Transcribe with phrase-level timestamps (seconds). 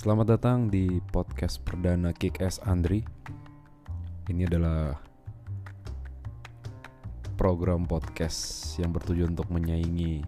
[0.00, 3.04] Selamat datang di podcast perdana Kick Ass Andri.
[4.32, 4.96] Ini adalah
[7.36, 10.24] program podcast yang bertujuan untuk menyaingi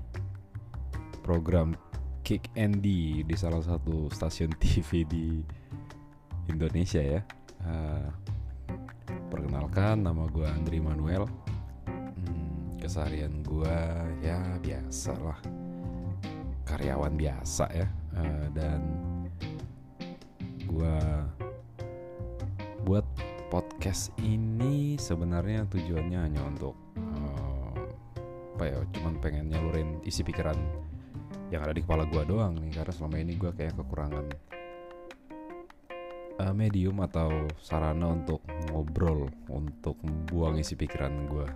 [1.25, 1.73] program
[2.21, 5.41] Kick Andy di salah satu stasiun TV di
[6.53, 7.25] Indonesia ya.
[7.65, 8.13] Uh,
[9.33, 11.25] perkenalkan, nama gue Andri Manuel.
[11.89, 13.79] Hmm, keseharian gue
[14.21, 15.41] ya biasa lah,
[16.69, 17.89] karyawan biasa ya,
[18.21, 19.12] uh, dan
[20.83, 20.99] gue
[22.83, 23.07] buat
[23.55, 27.71] podcast ini sebenarnya tujuannya hanya untuk uh,
[28.59, 30.59] apa ya cuman pengen nyalurin isi pikiran
[31.55, 34.27] yang ada di kepala gue doang nih karena selama ini gue kayak kekurangan
[36.43, 37.31] uh, medium atau
[37.63, 38.43] sarana untuk
[38.75, 41.49] ngobrol untuk membuang isi pikiran gue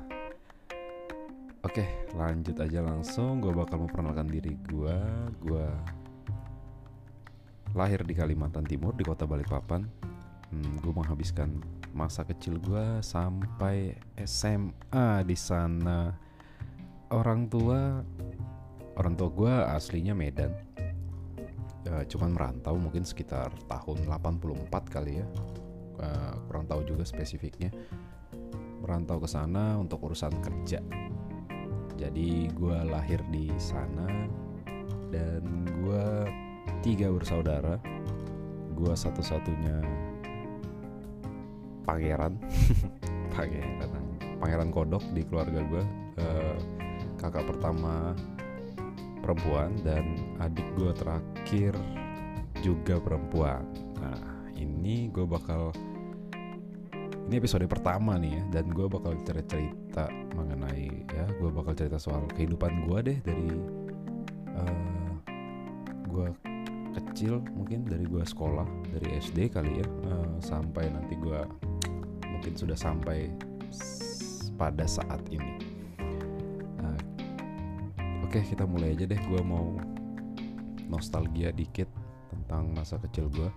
[1.66, 1.82] Oke,
[2.14, 3.42] lanjut aja langsung.
[3.42, 4.98] Gue bakal memperkenalkan diri gue.
[5.42, 5.66] Gue
[7.76, 9.84] lahir di Kalimantan Timur di kota Balikpapan.
[10.48, 11.60] Hmm, gue menghabiskan
[11.92, 13.92] masa kecil gue sampai
[14.24, 16.16] SMA di sana.
[17.12, 18.00] Orang tua,
[18.96, 20.56] orang tua gue aslinya Medan.
[21.86, 25.26] Uh, cuman merantau mungkin sekitar tahun 84 kali ya.
[26.00, 27.70] Uh, kurang tahu juga spesifiknya.
[28.80, 30.80] Merantau ke sana untuk urusan kerja.
[31.96, 34.28] Jadi gue lahir di sana
[35.08, 35.44] dan
[35.80, 36.06] gue
[36.80, 37.78] tiga bersaudara.
[38.76, 39.80] Gue satu-satunya
[41.88, 42.36] pangeran.
[43.36, 45.82] Pangeran pangeran kodok di keluarga gue
[46.20, 46.56] uh,
[47.16, 48.12] kakak pertama
[49.24, 50.04] perempuan dan
[50.38, 51.72] adik gue terakhir
[52.62, 53.64] juga perempuan.
[53.98, 54.20] Nah
[54.54, 55.72] ini gue bakal
[57.26, 60.06] ini episode pertama nih ya dan gue bakal cerita-cerita
[60.38, 63.50] mengenai ya gue bakal cerita soal kehidupan gue deh dari
[64.54, 65.12] uh,
[66.06, 66.26] gue
[67.02, 71.40] kecil mungkin dari gue sekolah dari SD kali ya uh, sampai nanti gue
[72.24, 73.32] mungkin sudah sampai
[74.56, 75.60] pada saat ini.
[76.80, 77.00] Uh,
[78.24, 79.20] oke okay, kita mulai aja deh.
[79.28, 79.76] Gue mau
[80.86, 81.90] nostalgia dikit
[82.32, 83.50] tentang masa kecil gue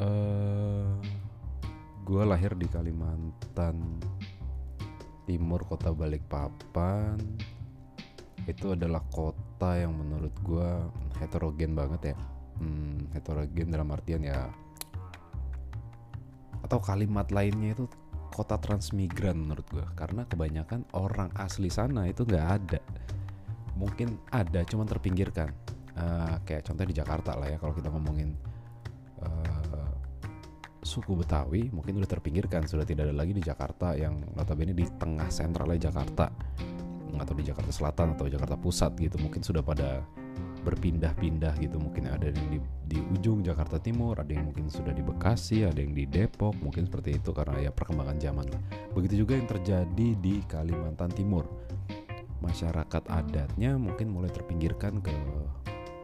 [0.00, 0.92] uh,
[2.06, 3.98] gue lahir di Kalimantan
[5.26, 7.18] Timur kota Balikpapan.
[8.46, 10.70] Itu adalah kota yang menurut gue
[11.22, 12.16] heterogen banget ya.
[12.56, 14.48] Hmm, heterogen dalam artian ya
[16.66, 17.86] atau kalimat lainnya itu
[18.34, 22.80] kota transmigran menurut gue karena kebanyakan orang asli sana itu nggak ada.
[23.78, 25.54] Mungkin ada cuman terpinggirkan.
[25.96, 28.36] Uh, kayak contoh di Jakarta lah ya kalau kita ngomongin
[29.24, 29.88] uh,
[30.84, 32.68] suku Betawi mungkin udah terpinggirkan.
[32.68, 36.28] Sudah tidak ada lagi di Jakarta yang notabene di tengah sentralnya Jakarta
[37.20, 40.04] atau di Jakarta Selatan atau Jakarta Pusat gitu mungkin sudah pada
[40.66, 41.78] berpindah-pindah gitu.
[41.78, 42.58] Mungkin ada yang di,
[42.90, 46.90] di ujung Jakarta Timur ada yang mungkin sudah di Bekasi ada yang di Depok mungkin
[46.90, 48.62] seperti itu karena ya perkembangan zaman lah.
[48.92, 51.46] Begitu juga yang terjadi di Kalimantan Timur.
[52.42, 55.14] Masyarakat adatnya mungkin mulai terpinggirkan ke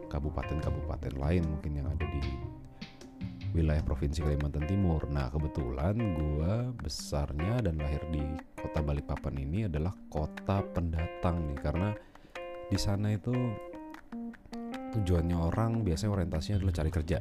[0.07, 2.52] kabupaten-kabupaten lain mungkin yang ada di
[3.53, 5.05] wilayah provinsi Kalimantan Timur.
[5.13, 8.21] Nah kebetulan gue besarnya dan lahir di
[8.57, 11.89] kota Balikpapan ini adalah kota pendatang nih karena
[12.67, 13.31] di sana itu
[14.97, 17.19] tujuannya orang biasanya orientasinya adalah cari kerja.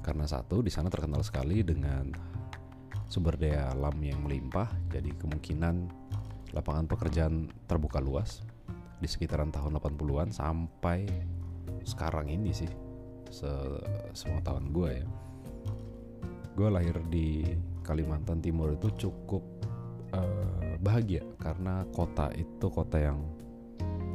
[0.00, 2.08] Karena satu di sana terkenal sekali dengan
[3.06, 5.74] sumber daya alam yang melimpah, jadi kemungkinan
[6.56, 8.40] lapangan pekerjaan terbuka luas
[8.96, 11.04] di sekitaran tahun 80-an sampai
[11.84, 12.85] sekarang ini sih
[13.30, 13.50] se
[14.12, 15.06] semua tahun gue ya.
[16.56, 17.44] Gue lahir di
[17.84, 19.44] Kalimantan Timur itu cukup
[20.16, 23.20] uh, bahagia karena kota itu kota yang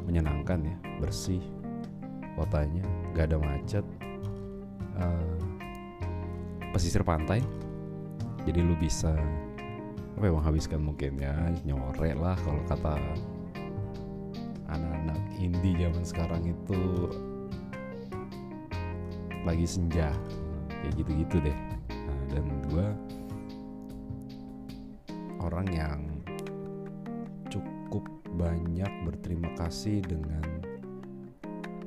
[0.04, 1.40] menyenangkan ya bersih
[2.34, 2.82] kotanya
[3.14, 3.84] gak ada macet
[4.98, 5.38] uh,
[6.74, 7.40] pesisir pantai.
[8.42, 9.14] Jadi lu bisa
[10.18, 11.34] apa ya menghabiskan mungkin ya
[11.66, 12.94] nyore lah kalau kata
[14.70, 16.80] anak-anak indie zaman sekarang itu
[19.42, 20.10] lagi senja.
[20.68, 21.58] Kayak gitu-gitu deh.
[22.32, 22.86] Dan gue
[25.42, 26.00] orang yang
[27.50, 28.06] cukup
[28.38, 30.42] banyak berterima kasih dengan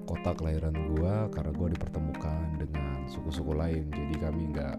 [0.05, 3.89] kota kelahiran gue karena gue dipertemukan dengan suku-suku lain.
[3.89, 4.77] Jadi kami nggak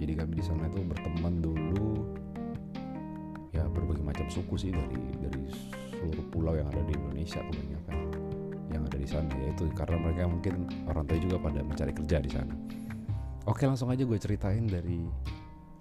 [0.00, 2.16] jadi kami di sana itu berteman dulu.
[3.54, 5.44] Ya berbagai macam suku sih dari dari
[6.00, 7.99] seluruh pulau yang ada di Indonesia kebanyakan
[8.96, 12.54] di sana yaitu karena mereka mungkin orang tua juga pada mencari kerja di sana.
[13.46, 15.04] Oke langsung aja gue ceritain dari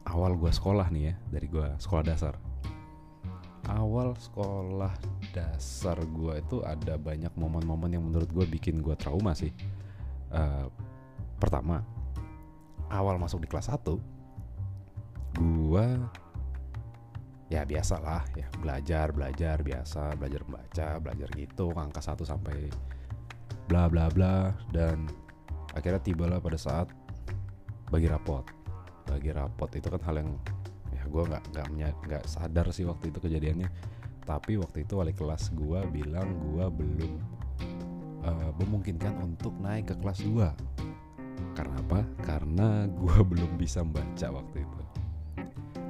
[0.10, 2.34] awal gue sekolah nih ya Dari gue sekolah dasar.
[3.70, 4.94] Awal sekolah
[5.32, 9.54] dasar gue itu ada banyak momen-momen yang menurut gue bikin gue trauma sih.
[10.30, 10.70] Uh,
[11.40, 11.82] pertama
[12.90, 13.98] awal masuk di kelas 1
[15.38, 15.88] gua
[17.50, 22.70] ya biasa lah ya belajar belajar biasa belajar membaca belajar gitu angka satu sampai
[23.70, 25.06] bla bla bla dan
[25.78, 26.90] akhirnya tibalah pada saat
[27.94, 28.42] bagi rapot.
[29.06, 30.32] Bagi rapot itu kan hal yang
[30.90, 33.70] ya gue nggak nggak nggak sadar sih waktu itu kejadiannya.
[34.26, 37.14] Tapi waktu itu wali kelas gue bilang gue belum
[38.26, 40.90] uh, memungkinkan untuk naik ke kelas 2
[41.54, 42.00] karena apa?
[42.26, 44.80] Karena gue belum bisa membaca waktu itu.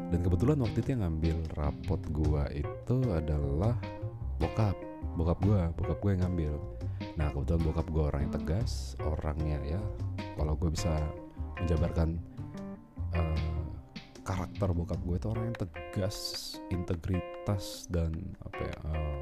[0.10, 3.78] Dan kebetulan waktu itu yang ngambil rapot gua itu adalah
[4.42, 4.74] bokap.
[5.14, 6.54] Bokap gua bokap gue yang ngambil
[7.16, 9.82] nah kebetulan bokap gua orang yang tegas orangnya ya
[10.40, 10.94] kalau gue bisa
[11.60, 12.16] menjabarkan
[13.12, 13.64] uh,
[14.24, 16.18] karakter bokap gue itu orang yang tegas
[16.72, 18.16] integritas dan
[18.46, 19.20] apa ya uh,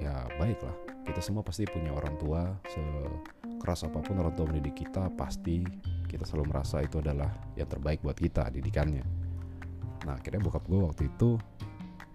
[0.00, 4.86] ya baik lah kita semua pasti punya orang tua sekeras apa pun orang tua mendidik
[4.86, 5.62] kita pasti
[6.06, 7.28] kita selalu merasa itu adalah
[7.58, 9.02] yang terbaik buat kita didikannya.
[10.06, 11.34] Nah akhirnya bokap gue waktu itu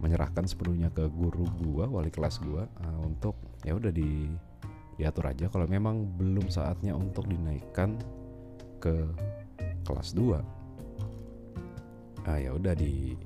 [0.02, 4.26] menyerahkan sepenuhnya ke guru gue wali kelas gue uh, untuk ya udah di
[4.98, 5.46] diatur aja.
[5.48, 7.98] Kalau memang belum saatnya untuk dinaikkan
[8.82, 8.94] ke
[9.86, 10.42] kelas 2
[12.22, 13.18] ah ya udah di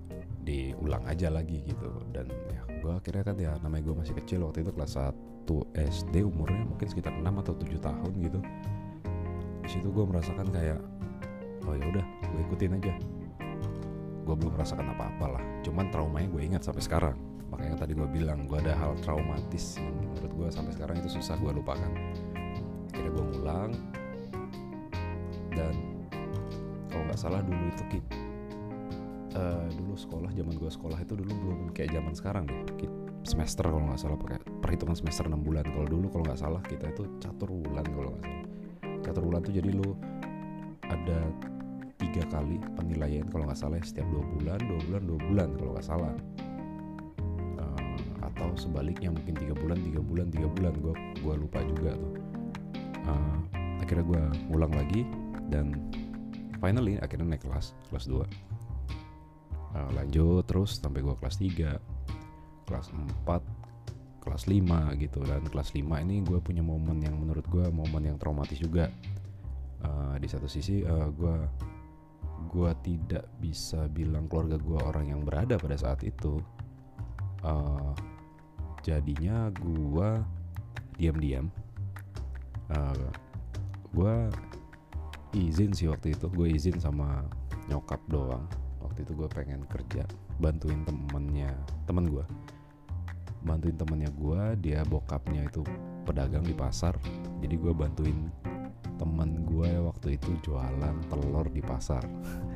[0.45, 1.89] diulang aja lagi gitu.
[2.11, 5.47] Dan ya gue akhirnya kan ya namanya gue masih kecil waktu itu kelas 1
[5.95, 8.39] SD umurnya mungkin sekitar 6 atau 7 tahun gitu.
[9.63, 10.79] Di situ gue merasakan kayak
[11.65, 12.93] oh ya udah gue ikutin aja
[14.25, 15.43] gue belum merasakan apa-apa lah.
[15.61, 17.17] Cuman traumanya gue ingat sampai sekarang.
[17.53, 21.51] Makanya tadi gue bilang gue ada hal traumatis menurut gue sampai sekarang itu susah gue
[21.53, 21.91] lupakan.
[22.89, 23.71] Akhirnya gue ngulang.
[25.53, 25.75] Dan
[26.89, 28.17] kalau nggak salah dulu itu kita
[29.37, 32.89] uh, dulu sekolah zaman gue sekolah itu dulu belum kayak zaman sekarang deh.
[33.25, 35.65] Semester kalau nggak salah pakai perhitungan semester 6 bulan.
[35.65, 38.43] Kalau dulu kalau nggak salah kita itu catur bulan kalau nggak salah.
[39.05, 39.93] Catur bulan tuh jadi lu
[40.85, 41.19] ada
[41.95, 45.71] tiga kali penilaian kalau nggak salah ya, setiap dua bulan dua bulan dua bulan kalau
[45.75, 46.13] nggak salah.
[47.55, 50.73] Uh, atau sebaliknya mungkin tiga bulan tiga bulan tiga bulan.
[50.79, 50.93] Gue
[51.23, 52.13] gua lupa juga tuh.
[53.05, 53.37] Uh,
[53.85, 55.05] akhirnya gue ulang lagi
[55.53, 55.77] dan
[56.57, 58.17] finally akhirnya naik kelas kelas 2
[59.77, 61.77] uh, lanjut terus sampai gue kelas 3
[62.65, 62.87] kelas
[63.29, 63.65] 4
[64.25, 65.19] kelas 5 gitu.
[65.21, 68.89] Dan kelas 5 ini gue punya momen yang menurut gue momen yang traumatis juga.
[69.85, 71.35] Uh, di satu sisi uh, gue
[72.51, 76.39] gue tidak bisa bilang keluarga gue orang yang berada pada saat itu
[77.43, 77.93] uh,
[78.85, 80.09] jadinya gue
[80.95, 81.51] diam-diam.
[82.71, 83.11] Uh,
[83.93, 84.15] gue
[85.35, 87.23] izin sih waktu itu gue izin sama
[87.67, 88.47] nyokap doang.
[88.79, 90.07] Waktu itu gue pengen kerja
[90.39, 91.51] bantuin temennya
[91.87, 92.25] temen gue
[93.45, 95.61] bantuin temennya gue dia bokapnya itu
[96.03, 96.97] pedagang di pasar.
[97.39, 98.33] Jadi gue bantuin
[98.95, 102.03] temen gue waktu itu jualan telur di pasar.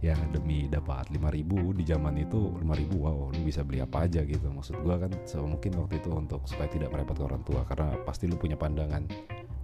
[0.00, 4.48] Ya demi dapat 5000 di zaman itu 5000 wow lu bisa beli apa aja gitu.
[4.48, 5.12] Maksud gue kan
[5.44, 9.04] mungkin waktu itu untuk supaya tidak merepotkan orang tua karena pasti lu punya pandangan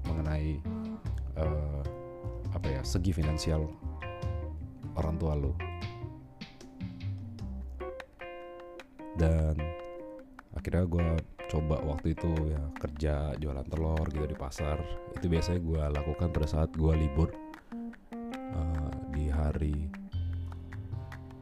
[0.05, 0.61] mengenai
[1.41, 1.81] uh,
[2.53, 3.65] apa ya segi finansial
[5.01, 5.57] orang tua lu.
[9.17, 9.57] Dan
[10.53, 14.79] akhirnya gue coba waktu itu ya kerja jualan telur gitu di pasar.
[15.15, 17.31] Itu biasanya gue lakukan pada saat gue libur
[18.35, 19.89] uh, di hari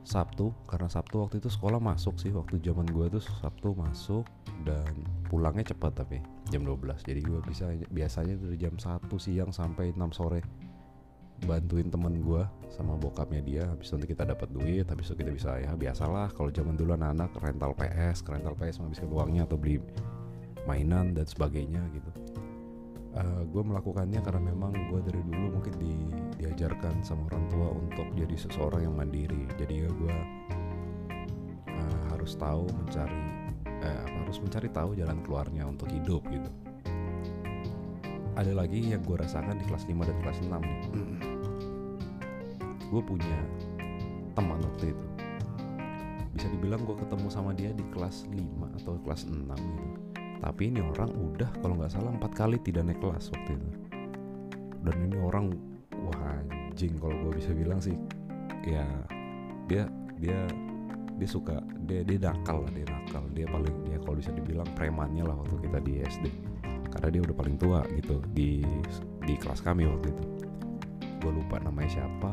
[0.04, 0.52] Sabtu.
[0.68, 4.28] Karena Sabtu waktu itu sekolah masuk sih waktu zaman gue tuh Sabtu masuk
[4.62, 4.92] dan
[5.28, 10.14] pulangnya cepat tapi jam 12 jadi gue bisa biasanya dari jam 1 siang sampai 6
[10.14, 10.40] sore
[11.42, 13.62] bantuin temen gue sama bokapnya dia.
[13.66, 17.34] Habis nanti kita dapat duit habis itu kita bisa ya biasalah kalau zaman dulu anak-anak
[17.42, 19.82] rental PS rental PS menghabiskan uangnya atau beli
[20.64, 22.10] mainan dan sebagainya gitu.
[23.14, 25.94] Uh, eh, gue melakukannya karena memang gue dari dulu mungkin di,
[26.42, 29.46] diajarkan sama orang tua untuk jadi seseorang yang mandiri.
[29.54, 30.16] Jadi ya gue
[31.70, 33.22] uh, harus tahu mencari
[33.70, 36.63] uh, harus mencari tahu jalan keluarnya untuk hidup gitu
[38.34, 40.80] ada lagi yang gue rasakan di kelas 5 dan kelas 6 nih.
[42.90, 43.38] Gue punya
[44.34, 45.06] teman waktu itu.
[46.34, 49.94] Bisa dibilang gue ketemu sama dia di kelas 5 atau kelas 6 gitu.
[50.42, 53.70] Tapi ini orang udah kalau nggak salah empat kali tidak naik kelas waktu itu.
[54.84, 55.54] Dan ini orang
[55.94, 57.94] wah anjing kalau gue bisa bilang sih.
[58.66, 58.84] Ya
[59.70, 59.86] dia
[60.18, 60.42] dia
[61.14, 63.22] dia suka dia dia nakal lah dia nakal.
[63.30, 66.53] Dia paling dia kalau bisa dibilang premannya lah waktu kita di SD
[66.94, 68.62] karena dia udah paling tua gitu di
[69.26, 70.24] di kelas kami waktu itu.
[71.20, 72.32] Gue lupa namanya siapa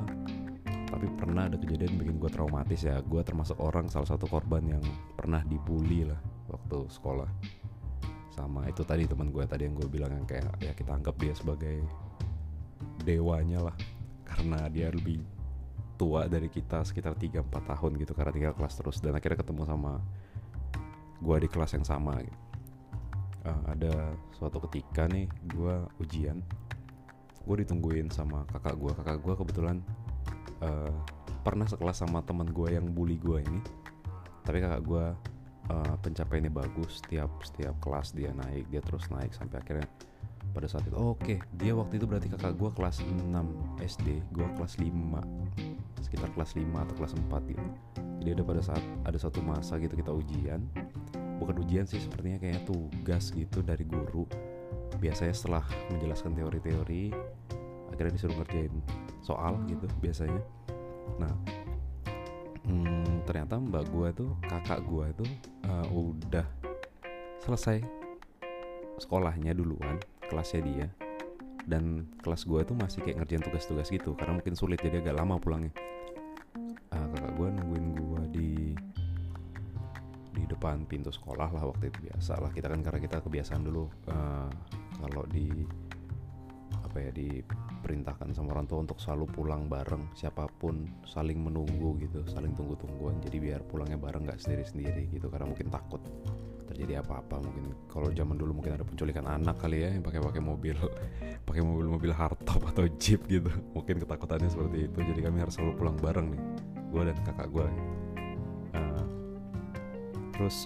[0.91, 2.99] tapi pernah ada kejadian bikin gue traumatis ya.
[2.99, 4.83] Gue termasuk orang salah satu korban yang
[5.15, 6.19] pernah dibully lah
[6.51, 7.31] waktu sekolah.
[8.35, 11.31] Sama itu tadi teman gue tadi yang gue bilang yang kayak ya kita anggap dia
[11.31, 11.79] sebagai
[13.07, 13.75] dewanya lah.
[14.27, 15.23] Karena dia lebih
[15.95, 18.99] tua dari kita sekitar 3-4 tahun gitu karena tinggal kelas terus.
[18.99, 20.03] Dan akhirnya ketemu sama
[21.23, 22.19] gue di kelas yang sama.
[22.19, 22.50] gitu.
[23.45, 26.41] Uh, ada suatu ketika nih gue ujian.
[27.45, 29.77] Gue ditungguin sama kakak gue kakak gue kebetulan
[30.61, 30.93] uh,
[31.41, 33.61] pernah sekelas sama teman gue yang bully gue ini.
[34.45, 35.05] Tapi kakak gue
[35.73, 37.01] uh, pencapaiannya bagus.
[37.01, 39.89] Setiap setiap kelas dia naik dia terus naik sampai akhirnya
[40.51, 41.37] pada saat itu oh, oke okay.
[41.55, 43.31] dia waktu itu berarti kakak gue kelas 6
[43.79, 47.65] SD gue kelas 5 sekitar kelas 5 atau kelas 4 gitu.
[48.21, 50.67] Jadi ada pada saat ada satu masa gitu kita ujian
[51.41, 54.29] bukan ujian sih sepertinya kayak tugas gitu dari guru.
[55.01, 57.09] Biasanya setelah menjelaskan teori-teori
[57.89, 58.73] akhirnya disuruh ngerjain
[59.25, 60.37] soal gitu biasanya.
[61.17, 61.33] Nah
[62.69, 65.29] hmm, ternyata mbak gue tuh kakak gue tuh
[65.65, 66.45] uh, udah
[67.41, 67.81] selesai
[69.01, 69.97] sekolahnya duluan
[70.29, 70.87] kelasnya dia.
[71.61, 75.41] Dan kelas gue tuh masih kayak ngerjain tugas-tugas gitu karena mungkin sulit jadi agak lama
[75.41, 75.73] pulangnya.
[76.93, 77.85] Uh, kakak gue nungguin
[80.61, 82.53] depan pintu sekolah lah waktu itu biasa lah.
[82.53, 84.45] Kita kan karena kita kebiasaan dulu uh,
[85.01, 85.49] kalau di
[86.85, 92.19] apa ya diperintahkan sama orang tua untuk selalu pulang bareng siapa pun saling menunggu gitu
[92.27, 96.03] saling tunggu tungguan jadi biar pulangnya bareng nggak sendiri sendiri gitu karena mungkin takut
[96.69, 97.41] terjadi apa-apa.
[97.41, 100.77] Mungkin kalau zaman dulu mungkin ada penculikan anak kali ya yang pakai pakai mobil
[101.49, 103.49] pakai mobil-mobil hardtop atau jeep gitu.
[103.73, 104.99] Mungkin ketakutannya seperti itu.
[105.01, 106.41] Jadi kami harus selalu pulang bareng nih
[106.91, 107.67] gue dan kakak gue
[110.41, 110.65] terus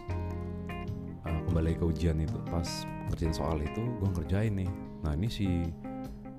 [1.27, 4.71] uh, kembali ke ujian itu pas ngerjain soal itu gue ngerjain nih.
[5.03, 5.67] Nah ini si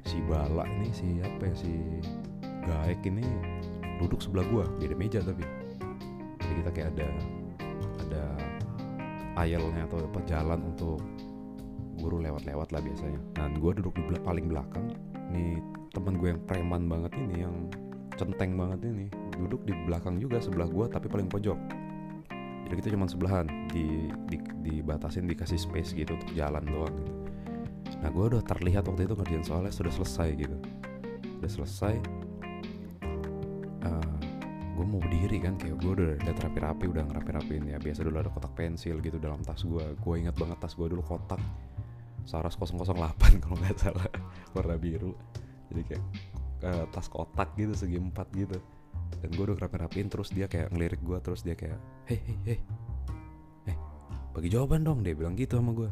[0.09, 2.00] si Bala ini si apa ya si
[2.64, 3.28] Gaek ini
[4.00, 5.45] duduk sebelah gua beda meja tapi.
[6.40, 7.09] Jadi kita kayak ada
[8.09, 8.25] ada
[9.45, 11.05] aisle atau apa jalan untuk
[12.00, 13.21] guru lewat-lewat lah biasanya.
[13.37, 14.97] Dan gue duduk di belak paling belakang.
[15.28, 15.61] Nih
[15.93, 17.69] teman gue yang preman banget ini yang
[18.16, 21.86] centeng banget ini duduk di belakang juga sebelah gue tapi paling pojok
[22.67, 27.13] jadi kita cuma sebelahan di, di dibatasin dikasih space gitu untuk jalan doang gitu.
[28.03, 30.57] Nah gue udah terlihat waktu itu ngerjain soalnya sudah selesai gitu.
[31.39, 31.95] Udah selesai
[33.87, 34.19] uh, eh,
[34.75, 37.71] gue mau berdiri kan kayak gue udah udah rapi-rapi udah ngerapi-rapiin.
[37.71, 40.87] Ya biasa dulu ada kotak pensil gitu dalam tas gue gue inget banget tas gue
[40.91, 41.39] dulu kotak
[42.27, 42.83] Saras 008
[43.47, 44.11] kalau nggak salah
[44.59, 45.15] warna biru.
[45.71, 46.05] Jadi kayak
[46.67, 48.59] uh, tas kotak gitu segi empat gitu
[49.23, 51.79] dan gue udah rapi-rapiin terus dia kayak ngelirik gue terus dia kayak
[52.11, 52.59] hei hei hei
[53.73, 53.77] eh
[54.37, 55.91] bagi jawaban dong dia bilang gitu sama gue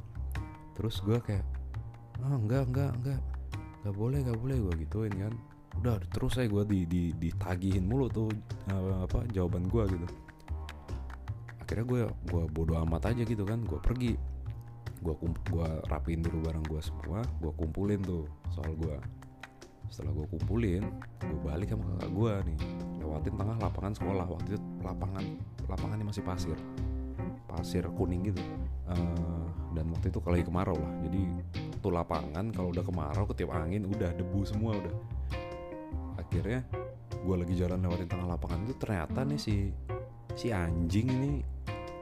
[0.75, 1.47] terus gue kayak
[2.23, 3.21] ah enggak enggak enggak
[3.85, 5.35] nggak boleh nggak boleh gue gituin kan.
[5.85, 8.33] Udah terus saya gue di, di ditagihin mulu tuh
[8.73, 10.09] uh, apa jawaban gue gitu.
[11.61, 14.16] Akhirnya gue gue bodoh amat aja gitu kan gue pergi.
[15.04, 18.25] Gue gue rapiin dulu barang gue semua gue kumpulin tuh
[18.56, 18.97] soal gue
[19.92, 20.84] setelah gue kumpulin
[21.20, 22.58] gue balik sama kakak gue nih.
[23.04, 25.24] Lewatin tengah lapangan sekolah waktu itu lapangan
[25.68, 26.58] lapangannya masih pasir.
[27.48, 28.42] Pasir kuning gitu.
[28.88, 30.92] Uh, dan waktu itu kalau lagi kemarau lah.
[31.06, 31.22] Jadi
[31.80, 34.94] tuh lapangan kalau udah kemarau ketiup angin udah debu semua udah.
[36.20, 36.64] Akhirnya
[37.14, 39.70] gue lagi jalan lewatin tengah lapangan itu ternyata nih si
[40.34, 41.32] si anjing ini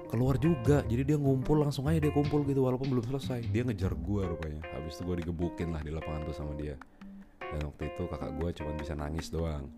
[0.08, 0.80] keluar juga.
[0.88, 3.48] Jadi dia ngumpul langsung aja dia kumpul gitu walaupun belum selesai.
[3.52, 4.62] Dia ngejar gue rupanya.
[4.72, 6.78] Habis itu gue digebukin lah di lapangan tuh sama dia
[7.52, 9.68] dan waktu itu kakak gue cuma bisa nangis doang.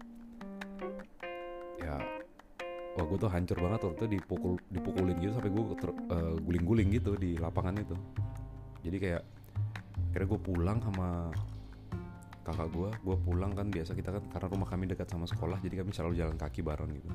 [1.83, 1.99] Ya
[2.95, 5.65] wah gue tuh hancur banget waktu itu dipukul dipukulin gitu sampai gue
[6.15, 7.97] uh, guling-guling gitu di lapangan itu.
[8.87, 9.23] Jadi kayak
[10.15, 11.09] akhirnya gue pulang sama
[12.47, 15.81] kakak gue gue pulang kan biasa kita kan karena rumah kami dekat sama sekolah jadi
[15.83, 17.11] kami selalu jalan kaki bareng gitu.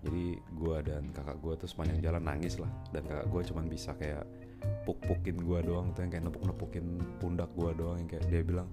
[0.00, 2.72] Jadi gue dan kakak gue tuh sepanjang jalan nangis lah.
[2.90, 4.24] Dan kakak gue cuman bisa kayak
[4.88, 6.84] puk-pukin gue doang tuh yang kayak nepuk-nepukin
[7.22, 8.68] pundak gue doang yang kayak dia bilang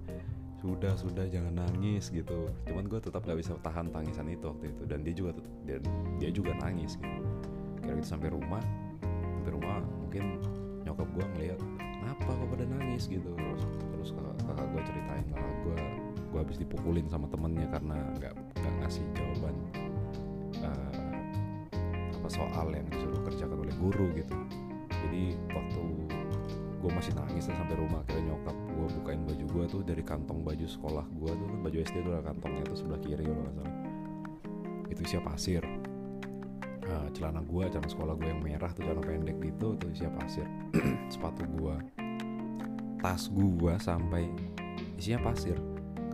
[0.58, 2.50] sudah sudah jangan nangis gitu.
[2.66, 4.82] Cuman gue tetap gak bisa tahan tangisan itu waktu itu.
[4.90, 5.30] Dan dia juga
[5.64, 5.82] dan
[6.18, 7.22] dia juga nangis gitu.
[7.82, 8.62] Kira kita sampai rumah
[9.38, 10.42] sampai rumah mungkin
[10.82, 13.06] nyokap gue ngeliat kenapa kok pada nangis?
[13.06, 13.30] gitu.
[13.30, 13.62] Terus,
[13.94, 15.78] terus kakak, kakak gue ceritain lah gue
[16.28, 19.56] gue habis dipukulin sama temennya karena nggak nggak ngasih jawaban
[20.60, 21.16] uh,
[22.18, 24.34] apa soal yang disuruh kerjakan oleh guru gitu.
[24.90, 25.82] Jadi waktu
[26.78, 30.66] gue masih nangis sampai rumah kayak nyokap gue bukain baju gue tuh dari kantong baju
[30.70, 33.74] sekolah gue tuh kan baju SD tuh ada kantongnya tuh sebelah kiri kalau nggak salah.
[34.86, 35.62] Itu siap pasir.
[36.88, 40.46] Uh, celana gue celana sekolah gue yang merah tuh celana pendek gitu tuh siap pasir.
[41.12, 41.76] Sepatu gue
[43.02, 44.30] tas gue sampai
[44.94, 45.58] isinya pasir.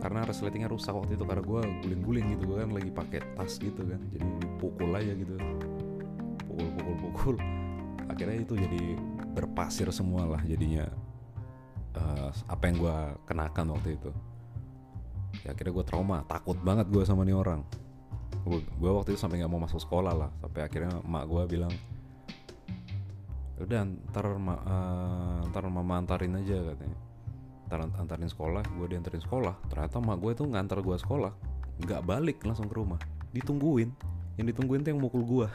[0.01, 3.85] Karena resletingnya rusak waktu itu karena gue guling-guling gitu gue kan lagi pakai tas gitu
[3.85, 4.01] kan.
[4.09, 5.37] Jadi dipukul aja gitu.
[6.49, 7.35] Pukul pukul pukul.
[8.09, 8.97] Akhirnya itu jadi
[9.37, 10.85] berpasir semua lah jadinya
[11.95, 12.97] uh, apa yang gue
[13.27, 14.11] kenakan waktu itu.
[15.43, 17.63] Ya akhirnya gue trauma takut banget gue sama nih orang.
[18.45, 21.73] Gue waktu itu sampai nggak mau masuk sekolah lah sampai akhirnya mak gue bilang
[23.55, 26.99] udah ntar ma, uh, ntar mama antarin aja katanya.
[27.65, 29.55] Ntar antarin sekolah gue diantarin sekolah.
[29.71, 31.33] Ternyata mak gue tuh ngantar gue sekolah
[31.83, 32.99] nggak balik langsung ke rumah.
[33.31, 33.91] Ditungguin.
[34.35, 35.49] Yang ditungguin tuh yang mukul gue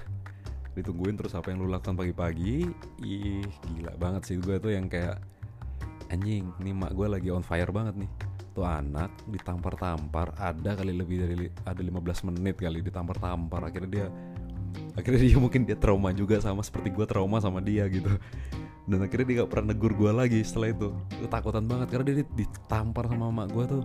[0.71, 2.71] ditungguin terus apa yang lu lakukan pagi-pagi.
[3.03, 3.45] Ih
[3.75, 5.19] gila banget sih gue tuh yang kayak
[6.11, 8.11] anjing nih mak gue lagi on fire banget nih.
[8.51, 13.71] Tuh anak ditampar-tampar ada kali lebih dari ada 15 menit kali ditampar-tampar.
[13.71, 14.07] Akhirnya dia
[14.99, 18.11] akhirnya dia mungkin dia trauma juga sama seperti gue trauma sama dia gitu.
[18.91, 20.91] Dan akhirnya dia gak pernah negur gue lagi setelah itu.
[21.23, 23.83] Ketakutan banget karena dia ditampar sama mama gue tuh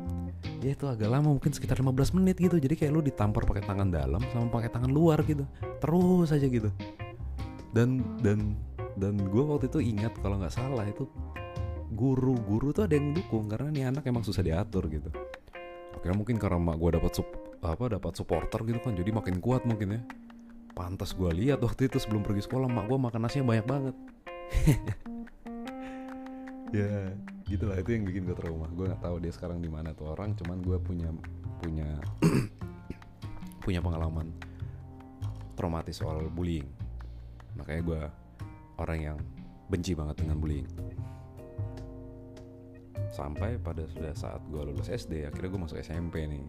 [0.66, 2.58] ya itu agak lama mungkin sekitar 15 menit gitu.
[2.58, 5.46] Jadi kayak lu ditampar pakai tangan dalam sama pakai tangan luar gitu.
[5.78, 6.74] Terus aja gitu.
[7.70, 8.58] Dan dan
[8.98, 11.06] dan gue waktu itu ingat kalau nggak salah itu
[11.96, 15.10] guru guru tuh ada yang dukung karena nih anak emang susah diatur gitu.
[15.96, 17.28] Akhirnya mungkin karena mak gue dapat sup,
[17.64, 20.02] apa dapat supporter gitu kan jadi makin kuat mungkin ya.
[20.76, 23.96] Pantas gue lihat waktu itu sebelum pergi sekolah mak gue makan nasinya banyak banget.
[26.74, 27.08] Ya
[27.48, 28.68] gitulah itu yang bikin gue trauma.
[28.68, 31.08] Gue nggak tahu dia sekarang di mana tuh orang cuman gue punya
[31.64, 31.88] punya
[33.64, 34.28] punya pengalaman
[35.56, 36.68] traumatis soal bullying.
[37.56, 38.02] Makanya gue
[38.76, 39.18] orang yang
[39.72, 40.68] benci banget dengan bullying
[43.12, 46.46] sampai pada sudah saat gue lulus SD akhirnya gue masuk SMP nih.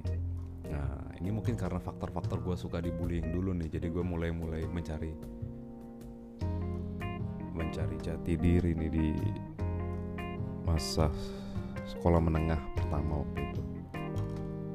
[0.66, 5.14] Nah ini mungkin karena faktor-faktor gue suka dibullying dulu nih jadi gue mulai-mulai mencari
[7.56, 9.08] mencari jati diri nih di
[10.68, 11.08] masa
[11.86, 13.62] sekolah menengah pertama waktu itu.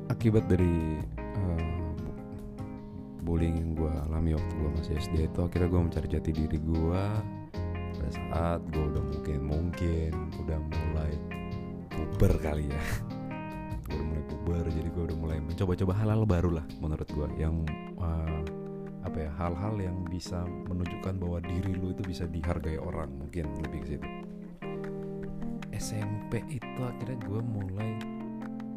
[0.10, 1.92] Akibat dari uh,
[3.22, 7.04] bullying yang gue alami waktu gue masih SD itu akhirnya gue mencari jati diri gue
[8.02, 10.12] pada saat gue udah mungkin mungkin
[10.42, 11.14] udah mulai
[12.02, 12.82] puber kali ya.
[13.92, 17.68] Gue udah mulai puber jadi gue udah mulai mencoba-coba hal-hal baru lah menurut gue yang
[18.00, 18.42] uh,
[19.02, 23.80] apa ya hal-hal yang bisa menunjukkan bahwa diri lu itu bisa dihargai orang mungkin lebih
[23.84, 24.08] ke situ.
[25.76, 27.92] SMP itu akhirnya gue mulai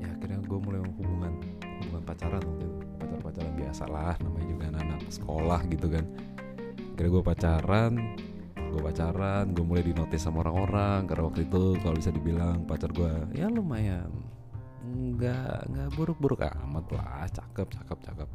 [0.01, 1.33] ya akhirnya gue mulai hubungan
[1.63, 6.05] hubungan pacaran mungkin pacar pacaran biasa lah namanya juga anak-anak sekolah gitu kan.
[6.97, 7.93] Akhirnya gue pacaran
[8.75, 13.39] gue pacaran gue mulai dinotis sama orang-orang karena waktu itu kalau bisa dibilang pacar gue
[13.39, 14.11] ya lumayan
[14.85, 18.29] nggak nggak buruk-buruk amat lah cakep cakep cakep.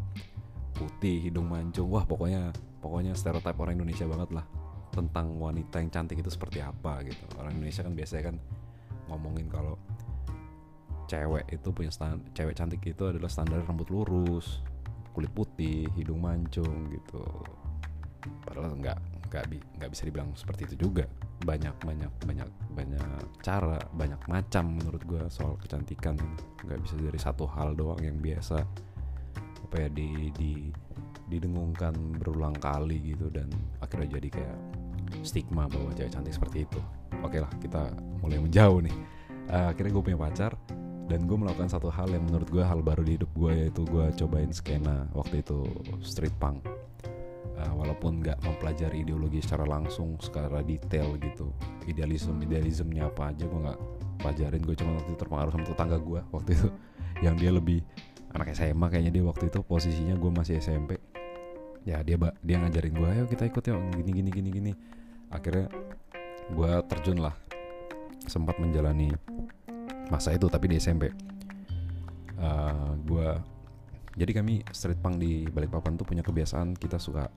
[0.73, 4.45] Putih hidung mancung wah pokoknya pokoknya stereotip orang Indonesia banget lah
[4.89, 7.21] tentang wanita yang cantik itu seperti apa gitu.
[7.37, 8.35] Orang Indonesia kan biasanya kan
[9.11, 9.75] ngomongin kalau
[11.05, 14.61] cewek itu punya stand cewek cantik itu adalah standar rambut lurus
[15.13, 17.21] kulit putih hidung mancung gitu.
[18.41, 21.05] Padahal nggak nggak bi nggak bisa dibilang seperti itu juga.
[21.45, 23.05] Banyak banyak banyak banyak
[23.45, 26.17] cara banyak macam menurut gue soal kecantikan.
[26.65, 28.57] Nggak bisa dari satu hal doang yang biasa.
[29.69, 30.73] Apa ya di di
[31.29, 33.53] didengungkan berulang kali gitu dan
[33.85, 34.57] akhirnya jadi kayak
[35.21, 36.81] stigma bahwa cewek cantik seperti itu.
[37.21, 37.93] Oke lah kita
[38.25, 38.97] mulai menjauh nih.
[39.49, 40.53] Uh, akhirnya gue punya pacar
[41.09, 44.05] dan gue melakukan satu hal yang menurut gue hal baru di hidup gue yaitu gue
[44.13, 45.65] cobain skena waktu itu
[46.05, 46.61] street punk
[47.59, 51.51] uh, walaupun nggak mempelajari ideologi secara langsung secara detail gitu
[51.85, 53.79] idealisme idealismenya apa aja gue nggak
[54.19, 54.61] pelajarin.
[54.63, 56.67] Gue cuma waktu itu terpengaruh sama tetangga gue waktu itu
[57.25, 57.83] yang dia lebih
[58.31, 61.01] anak SMA kayaknya dia waktu itu posisinya gue masih SMP
[61.87, 64.71] ya dia dia ngajarin gue ayo kita ikut yuk gini gini gini gini.
[65.29, 65.69] Akhirnya
[66.49, 67.35] gue terjun lah
[68.25, 69.13] sempat menjalani
[70.09, 71.13] masa itu tapi di SMP
[72.41, 73.29] uh, gue
[74.17, 77.29] jadi kami street punk di Balikpapan tuh punya kebiasaan kita suka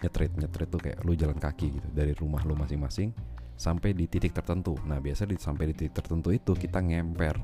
[0.00, 3.12] nyetrit nyetrit tuh kayak lu jalan kaki gitu dari rumah lu masing-masing
[3.54, 4.74] sampai di titik tertentu.
[4.84, 7.36] Nah biasa di sampai di titik tertentu itu kita ngemper.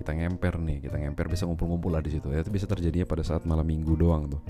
[0.00, 2.32] Kita ngemper nih kita ngemper bisa ngumpul-ngumpul lah di situ.
[2.32, 4.42] Ya itu bisa terjadinya pada saat malam minggu doang tuh.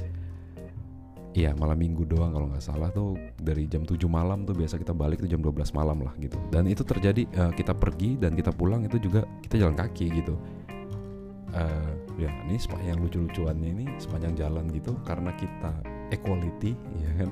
[1.31, 4.91] Iya malam minggu doang kalau nggak salah tuh dari jam 7 malam tuh biasa kita
[4.91, 6.35] balik tuh jam 12 malam lah gitu.
[6.51, 10.35] Dan itu terjadi uh, kita pergi dan kita pulang itu juga kita jalan kaki gitu
[11.55, 15.73] uh, ya ini yang lucu-lucuannya ini sepanjang jalan gitu karena kita
[16.15, 17.31] equality ya kan?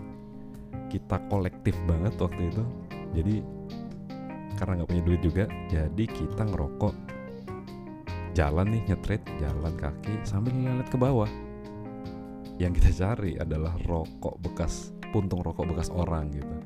[0.88, 2.64] Kita kolektif banget waktu itu.
[3.12, 3.34] Jadi
[4.56, 6.94] karena nggak punya duit juga jadi kita ngerokok.
[8.36, 11.30] Jalan nih nyetrit jalan kaki sambil ngeliat ke bawah.
[12.58, 16.56] Yang kita cari adalah rokok bekas puntung rokok bekas orang gitu.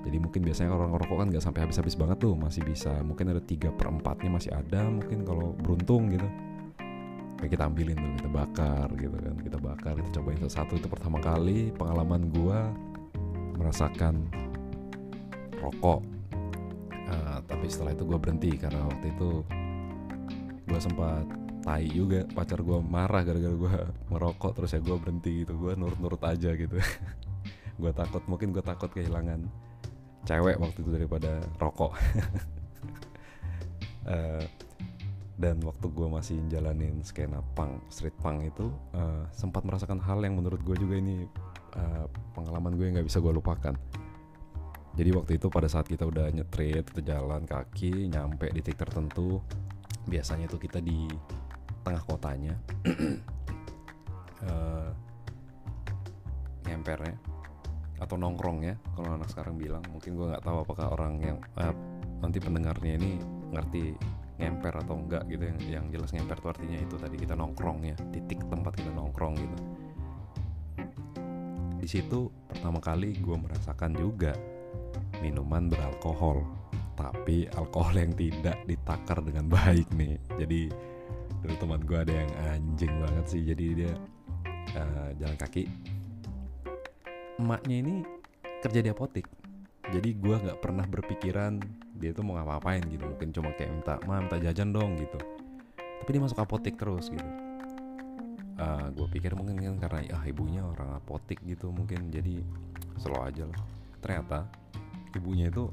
[0.00, 3.42] Jadi mungkin biasanya orang ngerokok kan nggak sampai habis-habis banget tuh masih bisa mungkin ada
[3.44, 6.24] tiga perempatnya masih ada mungkin kalau beruntung gitu
[7.40, 11.18] kayak kita ambilin tuh kita bakar gitu kan kita bakar kita cobain satu itu pertama
[11.18, 11.72] kali.
[11.74, 12.68] Pengalaman gua
[13.56, 14.28] merasakan
[15.60, 16.00] rokok
[17.10, 19.30] uh, tapi setelah itu gue berhenti karena waktu itu
[20.70, 21.26] gue sempat
[21.66, 22.24] tai juga.
[22.30, 23.72] Pacar gue marah gara-gara gue
[24.12, 25.58] merokok terus ya gue berhenti gitu.
[25.58, 26.78] Gue nurut-nurut aja gitu.
[27.80, 29.48] Gue takut mungkin gue takut kehilangan
[30.28, 31.96] cewek waktu itu daripada rokok.
[34.04, 34.44] Uh,
[35.40, 40.36] dan waktu gue masih jalanin skena punk street punk itu uh, sempat merasakan hal yang
[40.36, 41.24] menurut gue juga ini
[41.80, 42.04] uh,
[42.36, 43.72] pengalaman gue yang nggak bisa gue lupakan.
[45.00, 49.40] Jadi waktu itu pada saat kita udah nyetrit kita jalan kaki nyampe di titik tertentu
[50.04, 51.08] biasanya itu kita di
[51.88, 52.54] tengah kotanya.
[54.44, 54.92] Uh,
[56.68, 57.16] ngempernya
[58.00, 59.80] atau nongkrong ya kalau anak sekarang bilang.
[59.88, 61.72] Mungkin gue nggak tahu apakah orang yang uh,
[62.20, 63.16] nanti pendengarnya ini
[63.56, 63.96] ngerti
[64.40, 67.96] ngemper atau enggak gitu yang yang jelas ngemper itu artinya itu tadi kita nongkrong ya
[68.10, 69.56] titik tempat kita nongkrong gitu.
[71.80, 74.32] Di situ pertama kali gue merasakan juga
[75.20, 76.44] minuman beralkohol
[76.96, 80.16] tapi alkohol yang tidak ditakar dengan baik nih.
[80.40, 80.60] Jadi
[81.40, 83.92] dulu teman gue ada yang anjing banget sih jadi dia
[84.76, 85.64] uh, jalan kaki.
[87.40, 87.94] Emaknya ini
[88.60, 89.39] kerja di apotik
[89.88, 91.56] jadi gue nggak pernah berpikiran
[91.96, 93.04] dia tuh mau ngapa-ngapain gitu.
[93.08, 95.16] Mungkin cuma kayak minta ma minta jajan dong gitu.
[95.76, 97.30] Tapi dia masuk apotek terus gitu.
[98.60, 102.12] Uh, ah, gue pikir mungkin kan karena ah ibunya orang apotek gitu mungkin.
[102.12, 102.44] Jadi
[103.00, 103.60] slow aja lah.
[104.04, 104.38] Ternyata
[105.16, 105.68] ibunya itu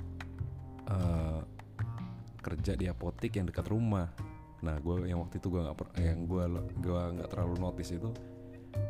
[0.87, 1.43] uh,
[2.39, 4.07] kerja di apotek yang dekat rumah.
[4.63, 6.43] Nah gue yang waktu itu gue nggak yang gue
[6.79, 8.09] gue nggak terlalu notice itu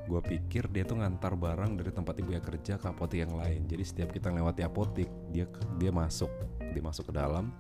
[0.08, 3.68] gue pikir dia tuh ngantar barang dari tempat ibu yang kerja ke apotek yang lain.
[3.68, 6.32] Jadi setiap kita lewati apotek dia dia masuk
[6.72, 7.52] dia masuk ke dalam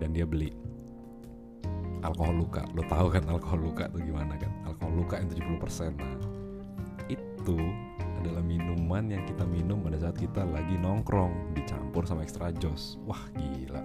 [0.00, 0.56] dan dia beli.
[2.02, 2.64] Alkohol luka.
[2.74, 4.50] Lo tahu kan alkohol luka tuh gimana kan?
[4.66, 6.16] Alkohol luka yang 70% nah
[7.10, 7.58] itu
[8.22, 12.96] adalah minuman yang kita minum pada saat kita lagi nongkrong dicampur sama extra jos.
[13.04, 13.82] Wah gila.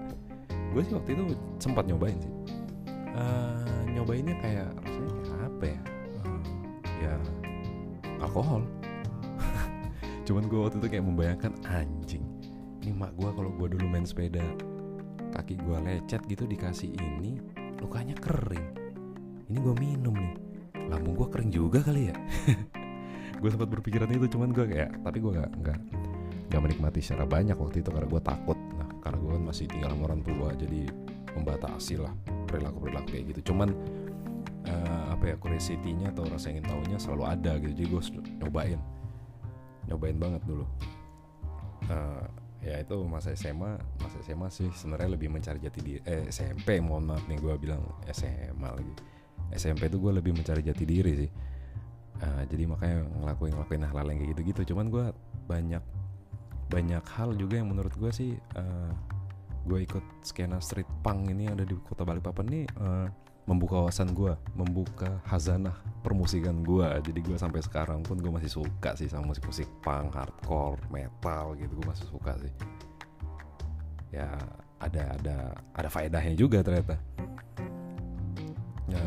[0.71, 2.33] Gue sih waktu itu sempat nyobain sih.
[3.17, 5.79] Uh, nyobainnya kayak rasanya kayak apa ya?
[6.21, 6.41] Uh,
[7.01, 7.13] ya
[8.21, 8.65] alkohol.
[10.27, 12.27] Cuman gue waktu itu kayak membayangkan anjing
[12.87, 14.39] ini mak gue kalau gue dulu main sepeda
[15.35, 17.35] kaki gue lecet gitu dikasih ini
[17.83, 18.63] lukanya kering.
[19.51, 20.35] Ini gue minum nih.
[20.87, 22.15] Lambung gue kering juga kali ya.
[23.37, 25.79] Gue sempat berpikiran itu cuman gue kayak tapi gue nggak nggak
[26.49, 28.57] nggak menikmati secara banyak waktu itu karena gue takut.
[28.57, 30.81] Nah karena gue kan masih tinggal sama orang tua jadi
[31.37, 32.13] membatasi lah
[32.49, 33.53] perilaku perilaku kayak gitu.
[33.53, 33.77] Cuman
[34.65, 37.73] uh, apa ya curiosity-nya atau rasa ingin tahunya selalu ada gitu.
[37.73, 38.01] Jadi gue
[38.45, 38.79] nyobain.
[39.89, 40.65] Nyobain banget dulu.
[41.89, 42.25] Uh,
[42.61, 45.99] ya itu masa SMA masa SMA sih sebenarnya lebih mencari jati diri.
[46.05, 47.81] Eh SMP mohon maaf nih gue bilang
[48.13, 48.93] SMA lagi.
[49.57, 51.31] SMP tuh gue lebih mencari jati diri sih.
[52.21, 54.61] Uh, jadi makanya ngelakuin ngelakuin hal-hal yang kayak gitu-gitu.
[54.73, 55.05] Cuman gue
[55.49, 55.81] banyak
[56.67, 58.91] banyak hal juga yang menurut gue sih uh,
[59.65, 63.07] gue ikut skena street punk ini yang ada di kota Balikpapan nih uh,
[63.47, 66.83] membuka wawasan gue, membuka hazanah permusikan gue.
[66.99, 71.79] Jadi gue sampai sekarang pun gue masih suka sih sama musik-musik punk, hardcore, metal gitu.
[71.79, 72.51] Gue masih suka sih.
[74.11, 74.27] Ya
[74.83, 75.37] ada ada
[75.73, 76.99] ada faedahnya juga ternyata.
[78.87, 79.03] Ya,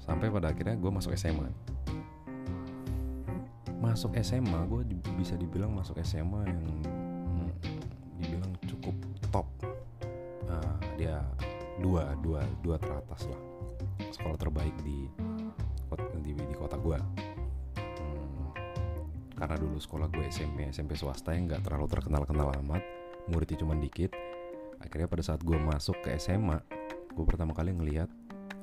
[0.00, 1.48] sampai pada akhirnya gue masuk SMA.
[3.80, 6.64] Masuk SMA gue bisa dibilang masuk SMA yang
[11.80, 13.40] dua dua dua teratas lah.
[14.12, 15.08] Sekolah terbaik di
[16.20, 18.48] di, di kota gue hmm,
[19.34, 22.84] karena dulu sekolah gue SMP SMP swasta yang nggak terlalu terkenal kenal amat
[23.28, 24.14] muridnya cuma dikit.
[24.80, 26.58] Akhirnya pada saat gue masuk ke SMA
[27.10, 28.08] gue pertama kali ngelihat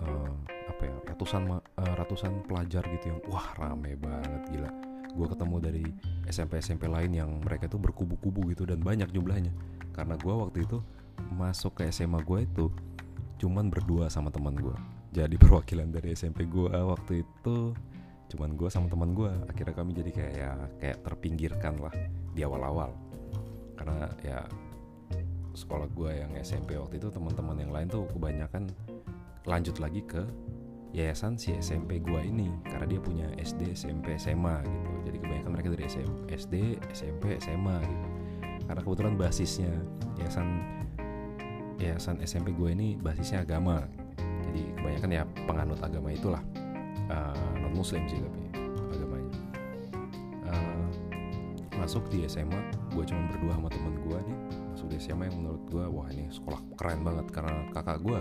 [0.01, 0.33] uh,
[0.71, 1.61] apa ya ratusan uh,
[1.99, 4.71] ratusan pelajar gitu yang wah rame banget gila.
[5.13, 5.85] Gue ketemu dari
[6.29, 9.53] SMP SMP lain yang mereka tuh berkubu-kubu gitu dan banyak jumlahnya.
[9.93, 10.81] Karena gue waktu itu
[11.33, 12.65] masuk ke SMA gue itu
[13.37, 14.77] cuman berdua sama teman gue
[15.13, 17.73] jadi perwakilan dari SMP gue waktu itu
[18.27, 20.51] cuman gue sama teman gue akhirnya kami jadi kayak ya
[20.83, 21.95] kayak terpinggirkan lah
[22.37, 22.93] di awal-awal.
[23.73, 24.39] Karena ya
[25.57, 28.69] sekolah gue yang SMP waktu itu teman-teman yang lain tuh kebanyakan
[29.49, 30.21] lanjut lagi ke
[30.93, 32.53] yayasan si SMP gue ini.
[32.67, 34.91] Karena dia punya SD SMP SMA gitu.
[35.09, 35.85] Jadi kebanyakan mereka dari
[36.29, 36.55] SD
[36.91, 38.07] SMP SMA gitu.
[38.67, 39.71] Karena kebetulan basisnya
[40.19, 40.47] yayasan
[41.77, 43.85] yayasan SMP gue ini basisnya agama.
[44.17, 46.41] Jadi kebanyakan ya penganut agama itulah.
[47.07, 48.41] Uh, eh, non muslim sih tapi
[48.91, 49.31] agamanya.
[50.49, 50.87] Uh,
[51.77, 52.59] masuk di SMA
[52.91, 54.37] gue cuma berdua sama temen gue nih.
[54.73, 57.25] Masuk di SMA yang menurut gue wah ini sekolah keren banget.
[57.29, 58.19] Karena kakak gue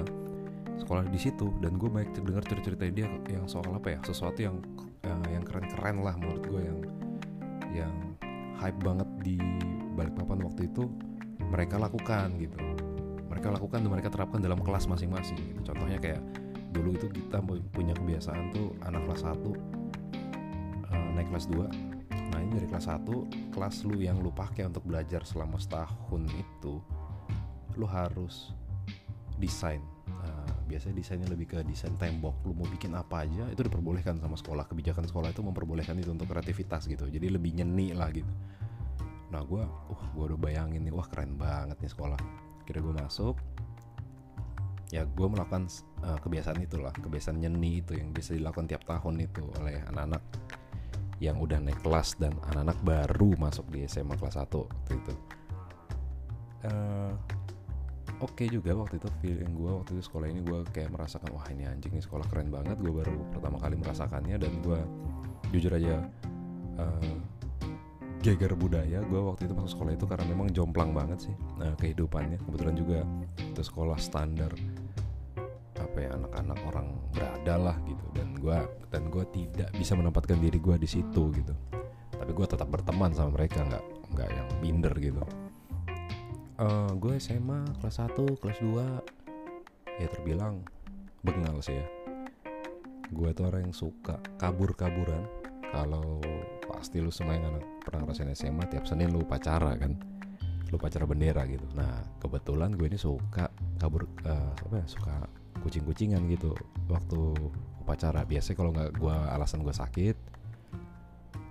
[0.77, 3.99] sekolah di situ dan gue banyak dengar cerita-cerita dia yang soal apa ya?
[4.05, 4.61] Sesuatu yang
[5.09, 6.79] uh, yang keren-keren lah menurut gue yang
[7.73, 7.95] yang
[8.57, 9.37] hype banget di
[9.97, 10.89] Balikpapan waktu itu
[11.49, 12.57] mereka lakukan gitu
[13.37, 15.37] mereka lakukan dan mereka terapkan dalam kelas masing-masing.
[15.37, 15.61] Gitu.
[15.69, 16.25] contohnya kayak
[16.73, 22.53] dulu itu kita punya kebiasaan tuh anak kelas 1 uh, naik kelas 2 nah ini
[22.57, 26.81] dari kelas 1 kelas lu yang lu pakai untuk belajar selama setahun itu
[27.77, 28.57] lu harus
[29.37, 29.85] desain.
[30.09, 32.41] Uh, biasanya desainnya lebih ke desain tembok.
[32.49, 34.65] Lu mau bikin apa aja itu diperbolehkan sama sekolah.
[34.65, 37.05] Kebijakan sekolah itu memperbolehkan itu untuk kreativitas gitu.
[37.05, 38.33] Jadi lebih nyeni lah gitu.
[39.29, 43.39] Nah gue uh gue udah bayangin nih wah keren banget nih sekolah kira gue masuk
[44.95, 45.67] ya gue melakukan
[46.07, 50.23] uh, kebiasaan itulah kebiasaan nyeni itu yang bisa dilakukan tiap tahun itu oleh anak-anak
[51.19, 55.15] yang udah naik kelas dan anak-anak baru masuk di SMA kelas 1 waktu itu.
[56.67, 57.13] Uh,
[58.21, 61.47] oke okay juga waktu itu feeling gue waktu itu sekolah ini gue kayak merasakan wah
[61.49, 62.77] ini anjing nih sekolah keren banget.
[62.79, 64.79] Gue baru pertama kali merasakannya dan gue
[65.57, 66.05] jujur aja
[66.77, 67.17] uh,
[68.25, 72.41] geger budaya gue waktu itu masuk sekolah itu karena memang jomplang banget sih nah kehidupannya.
[72.43, 72.99] Kebetulan juga
[73.39, 74.53] itu sekolah standar
[75.77, 78.05] apa ya anak-anak orang berada lah gitu.
[78.17, 78.59] Dan gue
[78.91, 81.55] dan gue tidak bisa menempatkan diri gue di situ gitu.
[82.17, 83.85] Tapi gue tetap berteman sama mereka nggak
[84.17, 85.23] nggak yang minder gitu.
[86.57, 90.65] Uh, eh, gue SMA kelas 1 kelas 2 ya terbilang
[91.21, 91.87] bengal sih ya.
[93.13, 95.36] Gue tuh orang yang suka kabur-kaburan
[95.71, 96.21] kalau
[96.67, 99.97] pasti lu semua yang anak pernah ngerasain SMA tiap Senin lu upacara kan?
[100.71, 101.65] Lu upacara bendera gitu.
[101.75, 103.51] Nah kebetulan gue ini suka
[103.81, 105.15] kabur uh, apa ya suka
[105.63, 106.53] kucing-kucingan gitu
[106.91, 107.35] waktu
[107.83, 108.27] upacara.
[108.27, 110.17] Biasanya kalau nggak gue alasan gue sakit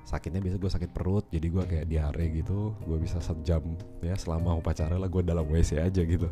[0.06, 2.78] sakitnya biasa gue sakit perut jadi gue kayak diare gitu.
[2.86, 3.63] Gue bisa sejam
[4.06, 6.30] ya selama upacara lah gue dalam WC aja gitu.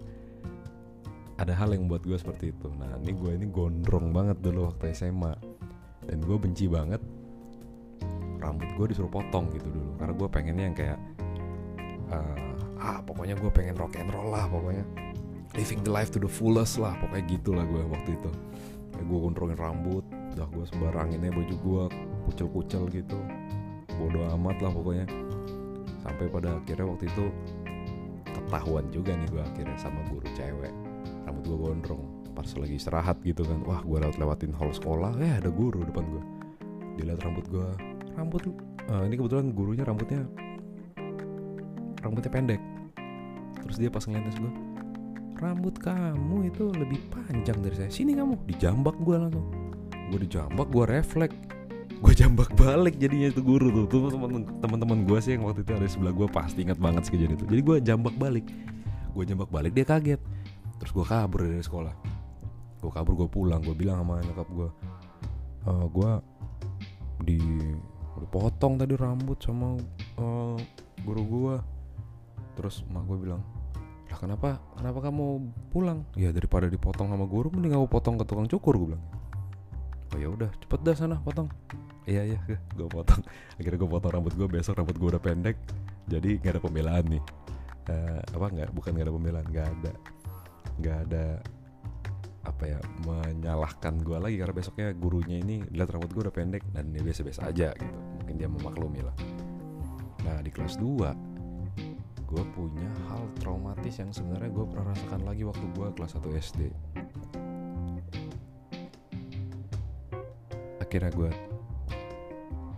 [1.34, 2.70] Ada hal yang buat gue seperti itu.
[2.78, 5.34] Nah ini gue ini gondrong banget dulu waktu SMA
[6.06, 7.02] dan gue benci banget
[8.44, 9.96] rambut gue disuruh potong gitu dulu.
[9.96, 11.00] Karena gue pengennya yang kayak
[12.12, 14.84] uh, ah pokoknya gue pengen rock and roll lah pokoknya.
[15.56, 18.32] Living the life to the fullest lah pokoknya gitulah gue waktu itu.
[18.92, 20.04] Kayak gue gondrongin rambut
[20.34, 21.84] udah gue sebaranginnya baju gue
[22.28, 23.20] kucel-kucel gitu.
[23.96, 25.08] Bodoh amat lah pokoknya.
[26.04, 27.26] Sampai pada akhirnya waktu itu
[28.28, 30.74] ketahuan juga nih gue akhirnya sama guru cewek.
[31.24, 32.04] Rambut gue gondrong
[32.34, 33.62] pas lagi istirahat gitu kan.
[33.64, 36.24] Wah gue lewat lewatin hall sekolah eh ada guru depan gue
[36.98, 38.42] dilihat rambut gue rambut
[38.90, 40.22] uh, ini kebetulan gurunya rambutnya
[42.04, 42.62] rambutnya pendek.
[43.64, 44.54] Terus dia pas ngeliatin gue
[45.40, 47.90] rambut kamu itu lebih panjang dari saya.
[47.92, 48.48] Sini kamu.
[48.48, 49.46] Dijambak gue langsung.
[50.12, 51.36] Gue dijambak gue refleks.
[52.04, 53.86] Gue jambak balik jadinya itu guru tuh.
[53.88, 54.12] Tuh
[54.60, 57.46] teman-teman gue sih yang waktu itu ada sebelah gue pasti ingat banget sih kejadian itu.
[57.48, 58.46] Jadi gue jambak balik.
[59.16, 60.22] Gue jambak balik dia kaget.
[60.80, 61.96] Terus gue kabur dari sekolah.
[62.84, 63.64] Gue kabur gue pulang.
[63.64, 64.70] Gue bilang sama nyokap gue
[65.64, 66.12] e, gue
[67.24, 67.40] di
[68.20, 69.78] udah potong tadi rambut sama
[70.22, 70.58] uh,
[71.02, 71.56] guru gua.
[72.54, 73.42] Terus mak gue bilang
[74.14, 75.26] lah kenapa kenapa kamu
[75.74, 76.06] pulang?
[76.14, 79.04] Ya daripada dipotong sama guru mending aku potong ke tukang cukur gue bilang.
[80.14, 81.50] Oh ya udah cepet dah sana potong.
[82.06, 82.40] Iya iya
[82.78, 83.26] gue potong.
[83.58, 85.58] Akhirnya gue potong rambut gue besok rambut gue udah pendek
[86.06, 87.24] jadi nggak ada pembelaan nih.
[87.90, 89.92] Uh, apa nggak bukan nggak ada pembelaan nggak ada
[90.78, 91.26] nggak ada
[92.44, 96.92] apa ya menyalahkan gue lagi karena besoknya gurunya ini lihat rambut gue udah pendek dan
[96.92, 97.98] dia biasa-biasa aja gitu.
[98.24, 99.16] Mungkin dia memaklumi lah.
[100.28, 105.66] Nah di kelas 2 gue punya hal traumatis yang sebenarnya gue pernah rasakan lagi waktu
[105.78, 106.62] gue kelas 1 SD
[110.94, 111.32] akhirnya gue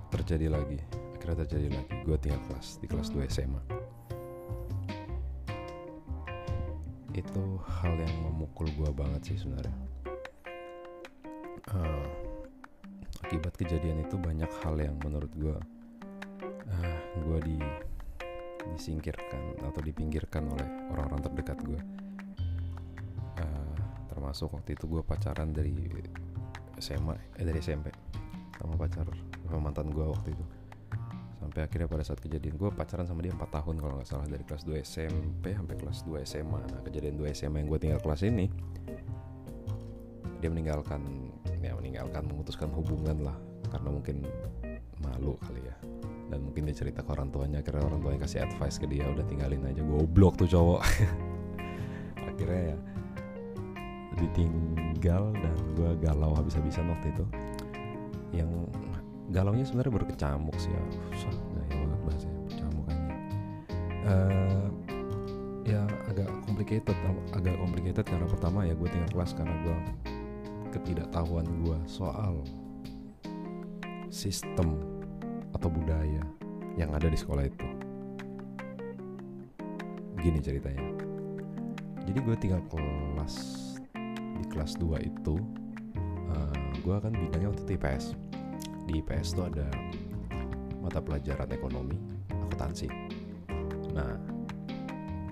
[0.08, 0.80] terjadi lagi.
[1.20, 1.92] Akhirnya terjadi lagi.
[2.08, 3.85] Gue tinggal kelas di kelas 2 SMA
[7.16, 7.44] itu
[7.80, 9.78] hal yang memukul gue banget sih sebenarnya.
[11.72, 12.06] Uh,
[13.26, 15.58] akibat kejadian itu banyak hal yang menurut gue
[16.70, 17.58] uh, gue di
[18.76, 21.82] disingkirkan atau dipinggirkan oleh orang-orang terdekat gue
[23.42, 23.78] uh,
[24.14, 25.74] termasuk waktu itu gue pacaran dari
[26.78, 27.90] SMA eh dari SMP
[28.62, 29.10] sama pacar
[29.50, 30.46] sama mantan gue waktu itu
[31.46, 34.42] sampai akhirnya pada saat kejadian gue pacaran sama dia 4 tahun kalau nggak salah dari
[34.42, 38.26] kelas 2 SMP sampai kelas 2 SMA nah kejadian 2 SMA yang gue tinggal kelas
[38.26, 38.50] ini
[40.42, 41.02] dia meninggalkan
[41.62, 43.38] ya meninggalkan memutuskan hubungan lah
[43.74, 44.22] karena mungkin
[45.02, 45.76] malu kali ya.
[46.26, 49.26] Dan mungkin dia cerita ke orang tuanya akhirnya orang tuanya kasih advice ke dia udah
[49.26, 49.82] tinggalin aja.
[49.82, 50.82] Gue blok tuh cowok.
[52.30, 52.78] Akhirnya ya
[54.16, 57.26] ditinggal dan gue galau habis-habisan waktu itu.
[58.42, 58.52] Yang
[59.30, 60.82] galaunya sebenarnya berkecamuk sih ya.
[61.18, 61.34] Susah
[61.70, 63.14] ya banget bahasanya berkecamuk aja.
[64.06, 64.68] Uh,
[65.66, 66.98] ya agak complicated
[67.34, 69.78] agak complicated karena pertama ya gue tinggal kelas karena gue
[70.78, 72.46] ketidaktahuan gue soal
[74.14, 74.78] sistem
[75.56, 76.22] atau budaya
[76.76, 77.68] yang ada di sekolah itu.
[80.20, 80.86] Gini ceritanya.
[82.06, 83.36] Jadi gue tinggal kelas
[84.36, 85.36] di kelas 2 itu
[86.30, 88.06] uh, gue kan bidangnya waktu itu IPS
[88.86, 89.68] di IPS tuh ada
[90.80, 91.98] mata pelajaran ekonomi
[92.30, 92.88] akuntansi.
[93.94, 94.14] Nah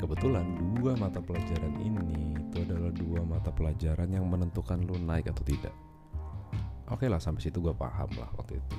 [0.02, 0.44] kebetulan
[0.76, 5.74] dua mata pelajaran ini itu adalah dua mata pelajaran yang menentukan lu naik atau tidak.
[6.92, 8.76] Oke lah sampai situ gue paham lah waktu itu.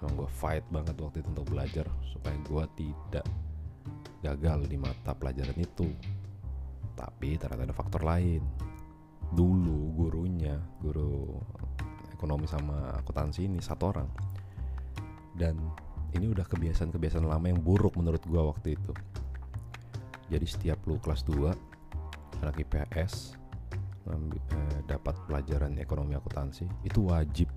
[0.00, 3.26] Emang gue fight banget waktu itu untuk belajar supaya gue tidak
[4.24, 5.92] gagal di mata pelajaran itu.
[6.96, 8.40] Tapi ternyata ada faktor lain.
[9.30, 11.38] Dulu gurunya guru
[12.20, 14.08] ekonomi sama akuntansi ini satu orang.
[15.32, 15.56] Dan
[16.12, 18.92] ini udah kebiasaan-kebiasaan lama yang buruk menurut gue waktu itu.
[20.28, 21.70] Jadi setiap lu kelas 2
[22.44, 23.40] anak IPS
[24.12, 27.48] eh, dapat pelajaran ekonomi akuntansi itu wajib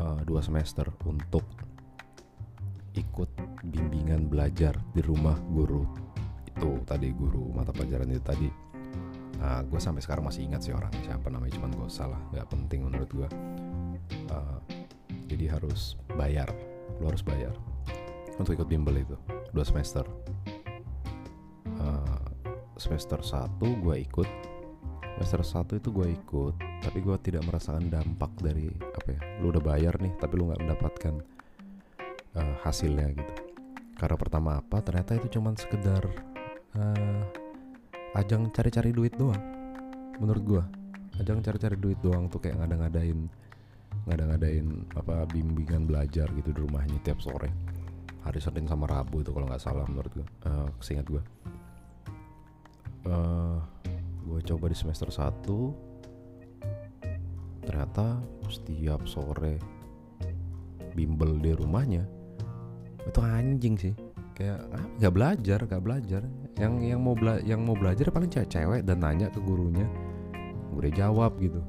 [0.00, 1.44] uh, dua semester untuk
[2.96, 3.30] ikut
[3.64, 5.84] bimbingan belajar di rumah guru
[6.44, 8.48] itu tadi guru mata pelajaran itu tadi
[9.42, 12.86] nah gue sampai sekarang masih ingat sih orang siapa namanya cuman gue salah nggak penting
[12.86, 13.28] menurut gue
[14.30, 14.58] uh,
[15.26, 16.46] jadi harus bayar
[17.02, 17.50] lo harus bayar
[18.38, 19.16] untuk ikut bimbel itu
[19.52, 20.04] dua semester.
[21.78, 22.26] Uh,
[22.80, 24.28] semester satu gue ikut
[25.18, 29.62] semester satu itu gue ikut tapi gue tidak merasakan dampak dari apa ya lu udah
[29.62, 31.14] bayar nih tapi lu nggak mendapatkan
[32.38, 33.34] uh, hasilnya gitu.
[33.98, 34.82] Karena pertama apa?
[34.82, 36.02] Ternyata itu cuman sekedar
[36.74, 37.22] uh,
[38.12, 39.40] ajang cari-cari duit doang
[40.20, 40.64] menurut gua.
[41.20, 43.28] Ajang cari-cari duit doang tuh kayak ngada-ngadain
[44.08, 47.48] ngada-ngadain apa bimbingan belajar gitu di rumahnya tiap sore.
[48.22, 51.22] Hari Senin sama Rabu itu kalau nggak salah menurut gua uh, kesingat gua.
[53.02, 53.58] Uh,
[54.22, 55.42] gue coba di semester 1
[57.66, 59.58] ternyata setiap sore
[60.94, 62.06] bimbel di rumahnya
[63.02, 63.94] itu anjing sih
[64.42, 66.22] kayak ah, belajar nggak belajar.
[66.58, 69.86] Yang yang mau bela yang mau belajar paling cewek-cewek dan nanya ke gurunya.
[70.74, 71.62] Gue jawab gitu.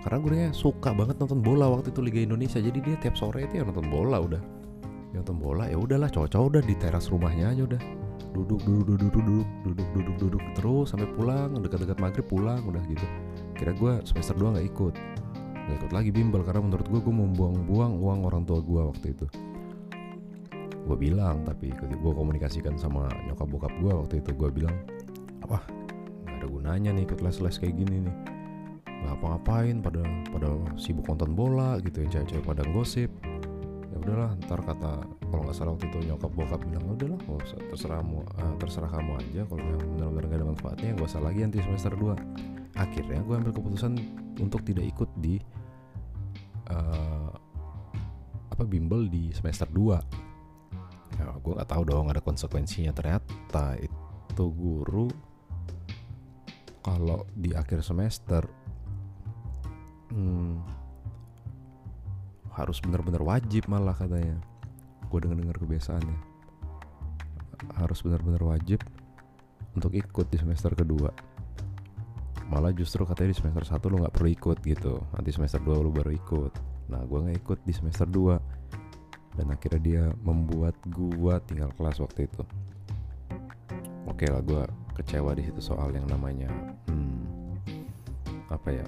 [0.00, 2.62] Karena gurunya suka banget nonton bola waktu itu Liga Indonesia.
[2.62, 4.42] Jadi dia tiap sore itu ya nonton bola udah.
[5.12, 7.80] Yang nonton bola ya udahlah cowok-cowok udah di teras rumahnya aja udah.
[8.32, 13.06] Duduk duduk duduk duduk duduk duduk duduk terus sampai pulang dekat-dekat maghrib pulang udah gitu.
[13.58, 14.94] Kira gue semester 2 nggak ikut.
[15.66, 19.26] Nggak ikut lagi bimbel karena menurut gue gue membuang-buang uang orang tua gue waktu itu
[20.86, 24.74] gue bilang tapi gue komunikasikan sama nyokap bokap gue waktu itu gue bilang
[25.50, 25.62] wah
[26.22, 28.16] nggak ada gunanya nih ikut les-les kayak gini nih.
[28.86, 33.10] Nggak apa-ngapain pada pada sibuk nonton bola gitu yang cewek-cewek pada gosip.
[33.90, 34.92] Ya udahlah ntar kata
[35.26, 37.20] kalau nggak salah waktu itu nyokap bokap bilang ya udahlah
[37.70, 39.40] terserah kamu uh, terserah kamu aja.
[39.46, 43.52] Kalau yang benar-benar gak ada manfaatnya gak usah lagi nanti semester 2 akhirnya gue ambil
[43.56, 43.92] keputusan
[44.36, 45.40] untuk tidak ikut di
[46.68, 47.32] uh,
[48.52, 50.25] apa bimbel di semester 2
[51.16, 52.92] ya, gue nggak tahu dong ada konsekuensinya.
[52.92, 55.08] Ternyata itu guru
[56.84, 58.46] kalau di akhir semester
[60.14, 60.62] hmm,
[62.54, 64.38] harus benar-benar wajib malah katanya.
[65.10, 66.18] Gue dengar dengar kebiasaannya.
[67.76, 68.80] Harus benar-benar wajib
[69.76, 71.12] untuk ikut di semester kedua.
[72.46, 75.02] Malah justru katanya di semester 1 lo nggak perlu ikut gitu.
[75.12, 76.52] Nanti semester 2 lo baru ikut.
[76.88, 78.85] Nah gue nggak ikut di semester 2
[79.36, 82.42] dan akhirnya dia membuat gua tinggal kelas waktu itu.
[84.08, 84.64] Oke lah gua
[84.96, 86.48] kecewa di situ soal yang namanya
[86.88, 87.20] hmm,
[88.48, 88.86] apa ya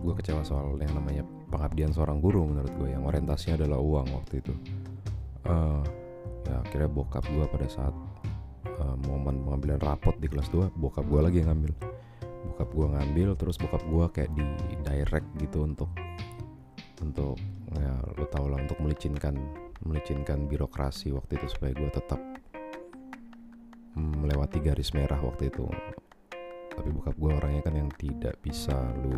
[0.00, 4.40] gue kecewa soal yang namanya pengabdian seorang guru menurut gue yang orientasinya adalah uang waktu
[4.40, 4.54] itu.
[5.44, 5.84] Uh,
[6.48, 7.92] ya akhirnya bokap gue pada saat
[8.80, 11.72] uh, momen pengambilan rapot di kelas 2 bokap gue lagi yang ngambil.
[12.48, 14.44] Bokap gue ngambil terus bokap gue kayak di
[14.80, 15.92] direct gitu untuk
[17.00, 17.36] untuk
[17.76, 19.34] ya lo tau lah untuk melicinkan
[19.84, 22.20] melicinkan birokrasi waktu itu supaya gue tetap
[23.96, 25.66] melewati garis merah waktu itu.
[26.70, 29.16] Tapi bokap gue orangnya kan yang tidak bisa lu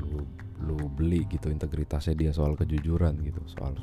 [0.00, 0.24] lu
[0.60, 3.76] lu beli gitu integritasnya dia soal kejujuran gitu soal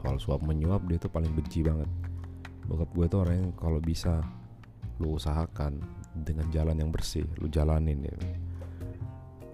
[0.00, 1.88] soal suap menyuap dia tuh paling benci banget.
[2.66, 4.24] Bokap gue tuh orang yang kalau bisa
[5.00, 5.80] lu usahakan
[6.12, 8.16] dengan jalan yang bersih lu jalanin ya.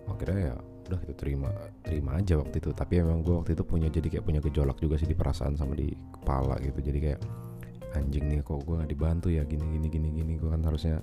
[0.07, 0.57] Akhirnya ya
[0.89, 1.51] udah kita terima
[1.82, 2.70] terima aja waktu itu.
[2.72, 5.74] Tapi emang gue waktu itu punya jadi kayak punya gejolak juga sih di perasaan sama
[5.74, 6.78] di kepala gitu.
[6.80, 7.20] Jadi kayak
[7.97, 9.43] anjing nih kok gue nggak dibantu ya?
[9.47, 10.32] Gini gini gini gini.
[10.39, 11.03] Gue kan harusnya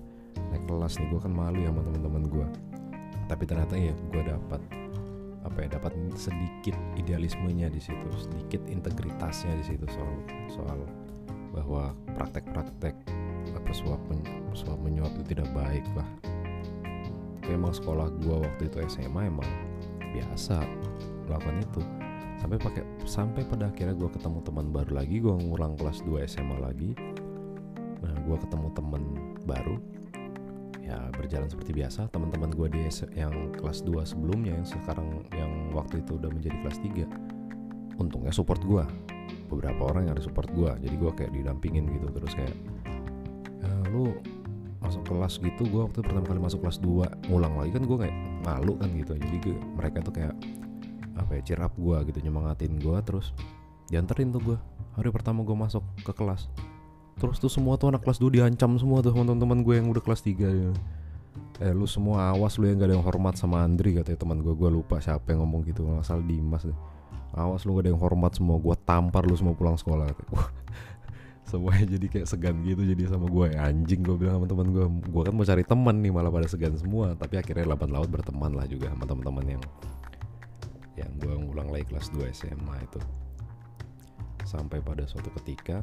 [0.52, 1.08] naik kelas nih.
[1.12, 2.48] Gue kan malu ya sama teman-teman gue
[3.28, 4.62] tapi ternyata ya gue dapat
[5.44, 10.14] apa ya dapat sedikit idealismenya di situ sedikit integritasnya di situ soal
[10.48, 10.80] soal
[11.52, 12.96] bahwa praktek-praktek
[13.54, 14.00] apa suap
[14.56, 16.08] suap menyuap itu tidak baik lah.
[17.52, 19.50] Emang sekolah gue waktu itu SMA emang
[20.14, 20.62] biasa
[21.26, 21.82] melakukan itu.
[22.38, 26.58] Sampai pakai sampai pada akhirnya gue ketemu teman baru lagi gue ngulang kelas 2 SMA
[26.60, 26.92] lagi.
[28.04, 29.04] Nah gue ketemu temen
[29.50, 29.76] baru.
[30.84, 32.12] Ya berjalan seperti biasa.
[32.12, 32.80] Teman-teman gue di
[33.16, 37.34] yang kelas 2 sebelumnya yang sekarang yang waktu itu udah menjadi kelas 3
[37.98, 38.84] untungnya support gue
[39.50, 42.56] beberapa orang yang ada support gue jadi gue kayak didampingin gitu terus kayak
[43.62, 44.18] ya, lu
[44.84, 48.16] masuk kelas gitu gue waktu pertama kali masuk kelas 2 ngulang lagi kan gue kayak
[48.44, 49.16] malu kan gitu.
[49.16, 50.36] Jadi gue, mereka tuh kayak
[51.16, 53.38] apa ya cheer gue gitu nyemangatin gue terus
[53.88, 54.58] dianterin tuh gue
[54.98, 56.52] hari pertama gue masuk ke kelas.
[57.18, 60.22] Terus tuh semua tuh anak kelas 2 diancam semua tuh teman-teman gue yang udah kelas
[60.26, 60.72] 3 ya.
[61.62, 64.54] eh lu semua awas lu yang gak ada yang hormat sama Andri katanya teman gue
[64.54, 66.78] gue lupa siapa yang ngomong gitu nggak Dimas deh.
[67.34, 70.50] Awas lu gak ada yang hormat semua gue tampar lu semua pulang sekolah katanya.
[71.48, 75.22] Semuanya jadi kayak segan gitu jadi sama gue anjing gue bilang sama teman gue gue
[75.24, 77.14] kan mau cari teman nih malah pada segan semua.
[77.16, 79.64] Tapi akhirnya lapan laut berteman lah juga sama teman-teman yang
[80.94, 83.00] yang gue ngulang lagi kelas 2 SMA itu.
[84.44, 85.82] Sampai pada suatu ketika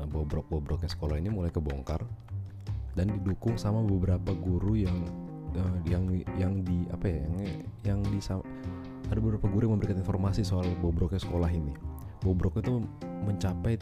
[0.00, 2.02] uh, bobrok-bobroknya sekolah ini mulai kebongkar
[2.96, 4.96] dan didukung sama beberapa guru yang
[5.54, 6.08] uh, yang
[6.40, 7.36] yang di apa ya yang
[7.84, 8.18] yang di
[9.06, 11.72] ada beberapa guru yang memberikan informasi soal bobroknya sekolah ini.
[12.24, 12.82] Bobrok itu
[13.22, 13.78] mencapai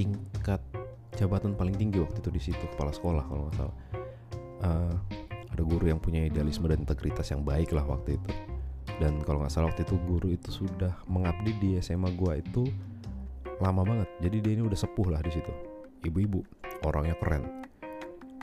[0.00, 0.60] tingkat
[1.20, 3.76] jabatan paling tinggi waktu itu di situ kepala sekolah kalau nggak salah.
[4.60, 4.96] Uh,
[5.50, 8.32] ada guru yang punya idealisme dan integritas yang baik lah waktu itu.
[8.96, 12.64] Dan kalau nggak salah waktu itu guru itu sudah mengabdi di SMA gua itu
[13.60, 14.08] lama banget.
[14.24, 15.52] Jadi dia ini udah sepuh lah di situ.
[16.08, 16.40] Ibu-ibu
[16.88, 17.44] orangnya keren.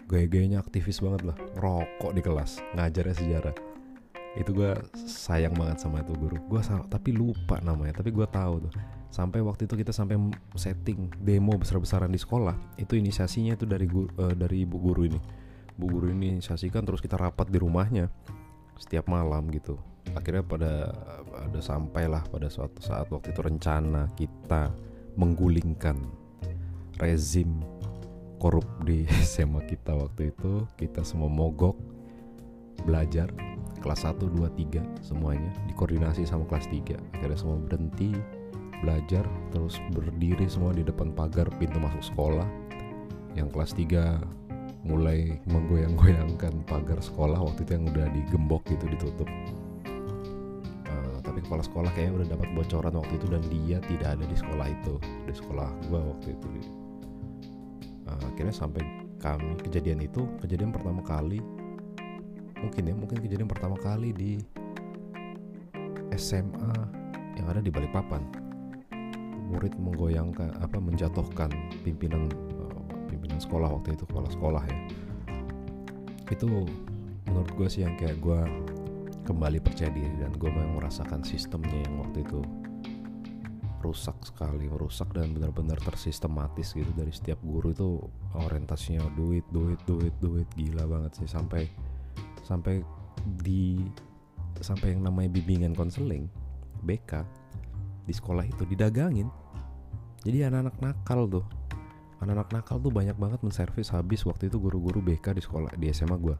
[0.05, 1.37] Gaya-gayanya aktivis banget lah.
[1.57, 3.55] Rokok di kelas ngajarnya sejarah.
[4.37, 6.37] Itu gue sayang banget sama itu guru.
[6.45, 10.19] Gue tapi lupa namanya tapi gue tahu tuh sampai waktu itu kita sampai
[10.59, 15.19] setting demo besar-besaran di sekolah itu inisiasinya itu dari guru, uh, dari ibu guru ini.
[15.77, 18.09] Bu guru ini inisiasikan terus kita rapat di rumahnya
[18.77, 19.77] setiap malam gitu.
[20.15, 20.73] Akhirnya pada
[21.37, 24.71] ada sampailah pada suatu saat waktu itu rencana kita
[25.17, 25.97] menggulingkan
[26.97, 27.61] rezim
[28.37, 30.65] korup di SMA kita waktu itu.
[30.77, 31.77] Kita semua mogok
[32.85, 33.29] belajar
[33.81, 38.11] kelas 1, 2, 3 semuanya dikoordinasi sama kelas 3 akhirnya semua berhenti
[38.83, 42.47] belajar terus berdiri semua di depan pagar pintu masuk sekolah.
[43.37, 49.29] Yang kelas 3 mulai menggoyang-goyangkan pagar sekolah waktu itu yang udah digembok gitu ditutup.
[51.37, 54.67] Tapi kepala sekolah kayaknya udah dapat bocoran waktu itu dan dia tidak ada di sekolah
[54.73, 54.93] itu
[55.29, 56.47] di sekolah gua waktu itu.
[58.09, 58.81] Uh, akhirnya sampai
[59.21, 61.37] kami kejadian itu kejadian pertama kali
[62.57, 64.41] mungkin ya mungkin kejadian pertama kali di
[66.17, 66.73] SMA
[67.37, 68.46] yang ada di Balikpapan
[69.47, 71.49] murid menggoyangkan apa menjatuhkan
[71.81, 72.27] pimpinan
[72.59, 74.77] uh, pimpinan sekolah waktu itu kepala sekolah ya.
[76.27, 76.67] Itu
[77.27, 78.39] menurut gue sih yang kayak gue
[79.23, 82.39] kembali percaya diri dan gue memang merasakan sistemnya yang waktu itu
[83.77, 87.89] rusak sekali rusak dan benar-benar tersistematis gitu dari setiap guru itu
[88.35, 91.29] orientasinya duit duit duit duit gila banget sih.
[91.29, 91.69] Sampai
[92.43, 92.83] sampai
[93.43, 93.79] di
[94.59, 96.25] sampai yang namanya bimbingan konseling
[96.81, 97.21] BK
[98.07, 99.27] di sekolah itu didagangin.
[100.23, 101.45] Jadi anak-anak nakal tuh.
[102.23, 106.17] Anak-anak nakal tuh banyak banget menservis habis waktu itu guru-guru BK di sekolah di SMA
[106.17, 106.37] gue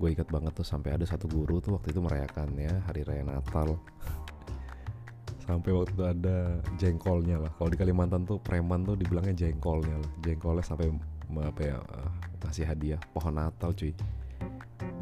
[0.00, 3.20] gue ingat banget tuh sampai ada satu guru tuh waktu itu merayakan ya hari raya
[3.20, 3.76] Natal.
[5.44, 7.52] Sampai waktu itu ada jengkolnya lah.
[7.58, 10.10] Kalau di Kalimantan tuh preman tuh dibilangnya jengkolnya lah.
[10.22, 10.94] Jengkolnya sampai
[11.42, 13.90] apa ya uh, kasih hadiah pohon Natal cuy.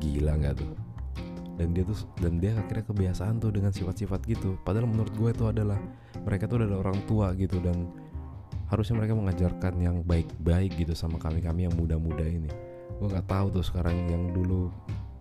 [0.00, 0.87] Gila nggak tuh
[1.58, 4.54] dan dia tuh dan dia akhirnya kebiasaan tuh dengan sifat-sifat gitu.
[4.62, 5.76] Padahal menurut gue itu adalah
[6.22, 7.90] mereka tuh adalah orang tua gitu dan
[8.70, 12.48] harusnya mereka mengajarkan yang baik-baik gitu sama kami-kami yang muda-muda ini.
[13.02, 14.70] Gue nggak tahu tuh sekarang yang dulu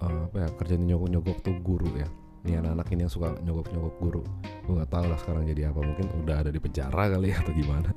[0.05, 2.07] uh, apa ya kerjanya nyogok-nyogok tuh guru ya.
[2.45, 4.23] Ini anak-anak ini yang suka nyogok-nyogok guru.
[4.69, 5.79] Gue nggak tahu lah sekarang jadi apa.
[5.81, 7.89] Mungkin udah ada di penjara kali ya atau gimana.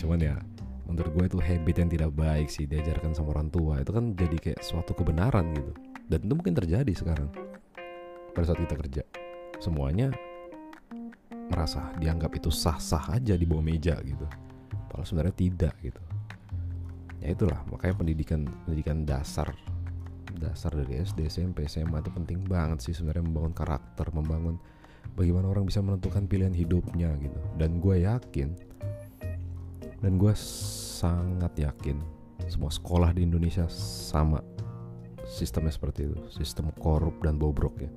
[0.00, 0.34] Cuman ya
[0.86, 3.82] menurut gue itu habit yang tidak baik sih diajarkan sama orang tua.
[3.82, 5.74] Itu kan jadi kayak suatu kebenaran gitu.
[6.06, 7.26] Dan itu mungkin terjadi sekarang
[8.36, 9.02] pada saat kita kerja.
[9.56, 10.12] Semuanya
[11.48, 14.28] merasa dianggap itu sah-sah aja di bawah meja gitu.
[14.92, 16.02] Padahal sebenarnya tidak gitu.
[17.24, 19.56] Ya itulah makanya pendidikan pendidikan dasar
[20.36, 24.60] dasar dari SD SMP SMA itu penting banget sih sebenarnya membangun karakter membangun
[25.16, 27.40] bagaimana orang bisa menentukan pilihan hidupnya gitu.
[27.56, 28.52] Dan gue yakin
[30.04, 31.96] dan gue sangat yakin
[32.52, 34.44] semua sekolah di Indonesia sama
[35.24, 37.90] sistemnya seperti itu sistem korup dan bobrok ya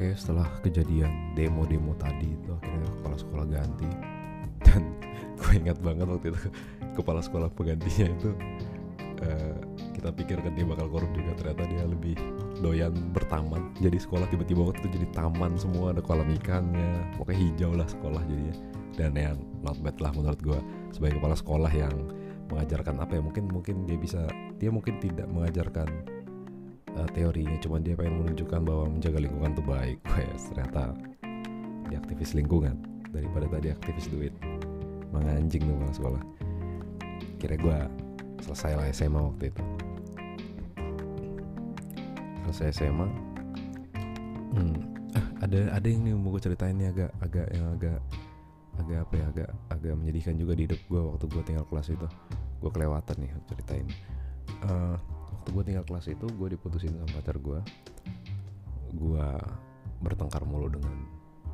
[0.00, 3.90] Oke setelah kejadian demo-demo tadi itu akhirnya kepala sekolah ganti.
[4.64, 4.82] Dan
[5.36, 6.40] gue ingat banget waktu itu
[6.96, 8.32] kepala sekolah penggantinya itu
[9.20, 9.60] uh,
[9.92, 11.36] kita pikirkan dia bakal korup juga.
[11.36, 12.16] Ternyata dia lebih
[12.64, 13.76] doyan bertaman.
[13.76, 17.20] Jadi sekolah tiba-tiba waktu itu jadi taman semua ada kolam ikannya.
[17.20, 18.56] Pokoknya hijau lah sekolah jadinya.
[18.96, 20.60] Dan yang not bad lah menurut gue
[20.96, 21.92] sebagai kepala sekolah yang
[22.48, 24.24] mengajarkan apa ya mungkin mungkin dia bisa
[24.60, 25.88] dia mungkin tidak mengajarkan
[26.92, 30.92] uh, teorinya cuman dia pengen menunjukkan bahwa menjaga lingkungan tuh baik Wes, ternyata
[31.88, 32.76] dia aktivis lingkungan
[33.10, 34.36] daripada tadi aktivis duit.
[35.10, 36.22] Menganjing tuh kepala sekolah.
[37.42, 37.78] Kira gue
[38.46, 39.62] selesai lah SMA waktu itu.
[42.46, 43.06] Selesai SMA
[44.54, 44.76] hmm,
[45.18, 47.98] ah, ada ada yang nih mau gue ceritain nih agak agak yang agak
[48.78, 52.06] agak apa ya agak agak menyedihkan juga di hidup gue waktu gue tinggal kelas itu.
[52.60, 53.88] Gue kelewatan nih ceritain
[54.66, 54.96] uh,
[55.36, 57.58] waktu gue tinggal kelas itu gue diputusin sama pacar gue
[58.90, 59.26] gue
[60.00, 60.94] bertengkar mulu dengan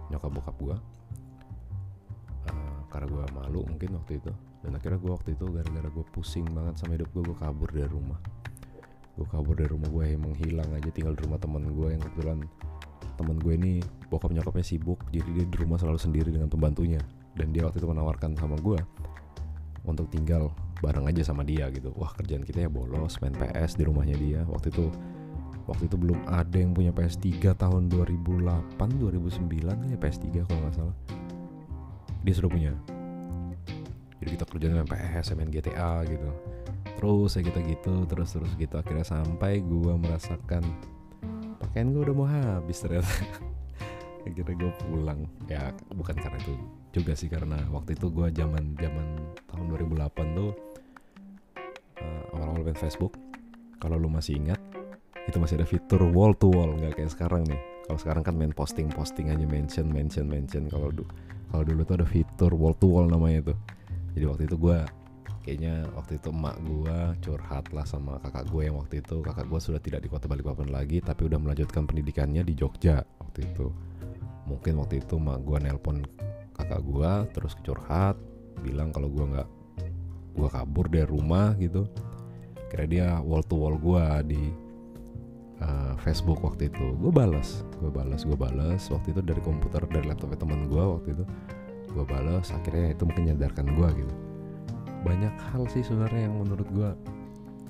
[0.09, 0.77] nyokap bokap gue
[2.51, 4.33] uh, karena gue malu mungkin waktu itu.
[4.67, 7.87] Dan akhirnya gue waktu itu gara-gara gue pusing banget sama hidup gue gue kabur dari
[7.87, 8.19] rumah.
[9.15, 12.39] Gue kabur dari rumah gue emang hilang aja tinggal di rumah teman gue yang kebetulan
[13.17, 13.73] teman gue ini
[14.13, 17.01] bokap nyokapnya sibuk jadi dia di rumah selalu sendiri dengan pembantunya.
[17.37, 18.81] Dan dia waktu itu menawarkan sama gue
[19.87, 20.51] untuk tinggal
[20.81, 21.93] bareng aja sama dia gitu.
[21.97, 24.41] Wah kerjaan kita ya bolos main PS di rumahnya dia.
[24.45, 24.93] Waktu itu
[25.67, 30.97] waktu itu belum ada yang punya PS3 tahun 2008 2009 ya PS3 kalau nggak salah.
[32.23, 32.73] Dia sudah punya.
[34.21, 36.29] Jadi kita kerjaan main PS main GTA gitu.
[36.97, 38.75] Terus ya kita gitu terus terus gitu.
[38.77, 40.65] Akhirnya sampai gue merasakan
[41.61, 43.09] pakaian gue udah mau habis ternyata.
[44.27, 45.25] Akhirnya gue pulang.
[45.49, 46.55] Ya bukan karena itu
[46.97, 49.07] juga sih karena waktu itu gue zaman zaman
[49.53, 50.66] tahun 2008 tuh
[52.67, 53.15] main Facebook.
[53.79, 54.59] Kalau lu masih ingat
[55.27, 57.59] itu masih ada fitur wall to wall nggak kayak sekarang nih.
[57.87, 60.67] Kalau sekarang kan main posting posting aja mention mention mention.
[60.67, 61.07] Kalau du
[61.51, 63.59] kalau dulu tuh ada fitur wall to wall namanya tuh.
[64.19, 64.79] Jadi waktu itu gue
[65.47, 69.23] kayaknya waktu itu emak gue curhat lah sama kakak gue yang waktu itu.
[69.23, 73.47] Kakak gue sudah tidak di kota Balikpapan lagi tapi udah melanjutkan pendidikannya di Jogja waktu
[73.47, 73.71] itu.
[74.47, 76.07] Mungkin waktu itu emak gue nelpon
[76.55, 78.17] kakak gue terus curhat
[78.63, 79.49] bilang kalau gue nggak
[80.37, 81.85] gue kabur dari rumah gitu
[82.73, 84.43] kira dia wall to wall gue di
[85.63, 86.97] uh, Facebook waktu itu.
[86.99, 91.09] Gue balas gue balas gue balas waktu itu dari komputer dari laptopnya teman gue waktu
[91.13, 91.25] itu
[91.97, 94.15] gue balas akhirnya itu mungkin nyadarkan gue gitu.
[95.07, 96.91] Banyak hal sih sebenarnya yang menurut gue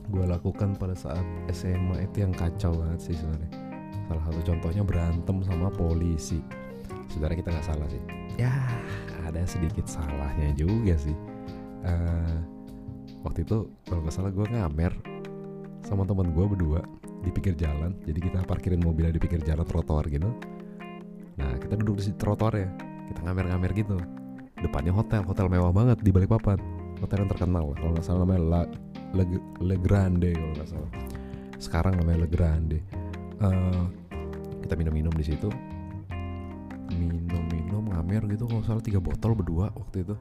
[0.06, 3.50] gue lakukan pada saat SMA itu yang kacau banget sih sebenarnya.
[4.06, 6.38] Salah satu contohnya berantem sama polisi.
[7.10, 8.02] Sebenarnya kita nggak salah sih.
[8.38, 8.54] Ya
[9.26, 11.16] ada sedikit salahnya juga sih.
[11.86, 12.55] Uh,
[13.26, 14.94] waktu itu kalau nggak salah gue ngamer
[15.82, 16.80] sama teman gue berdua
[17.26, 17.94] di pinggir jalan.
[18.06, 20.30] Jadi kita parkirin mobilnya di pinggir jalan trotoar gitu.
[21.38, 22.70] Nah kita duduk di trotoar ya
[23.10, 23.98] kita ngamer-ngamer gitu.
[24.62, 26.58] Depannya hotel hotel mewah banget di balik papan
[27.02, 28.60] hotel yang terkenal kalau nggak salah namanya La,
[29.12, 29.24] Le,
[29.60, 30.90] Le Grande kalau nggak salah.
[31.58, 32.78] Sekarang namanya Le Grande.
[33.42, 33.84] Uh,
[34.64, 35.50] kita minum-minum di situ.
[36.94, 40.14] Minum-minum ngamer gitu kalau salah tiga botol berdua waktu itu.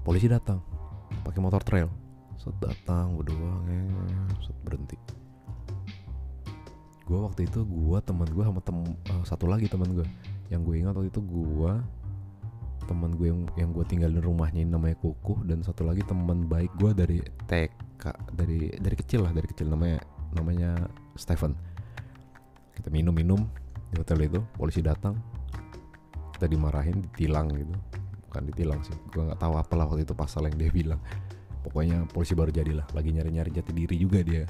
[0.00, 0.79] Polisi datang
[1.24, 1.88] pakai motor trail.
[2.40, 3.60] Set datang berdua
[4.40, 4.96] set berhenti.
[7.04, 10.06] Gue waktu itu gue teman gue sama tem uh, satu lagi teman gue
[10.48, 11.72] yang gue ingat waktu itu gue
[12.86, 16.70] teman gue yang yang gue tinggalin rumahnya ini namanya Kukuh dan satu lagi teman baik
[16.78, 19.68] gue dari TK dari dari kecil lah dari kecil.
[19.68, 20.00] Namanya
[20.32, 20.70] namanya
[21.18, 21.58] Stephen.
[22.72, 23.42] Kita minum-minum
[23.90, 25.18] di hotel itu polisi datang
[26.40, 27.76] kita dimarahin ditilang gitu
[28.30, 28.94] bukan ditilang sih.
[29.10, 31.02] Gue nggak tahu apalah waktu itu pasal yang dia bilang.
[31.66, 34.46] Pokoknya polisi baru jadilah lagi nyari-nyari jati diri juga dia.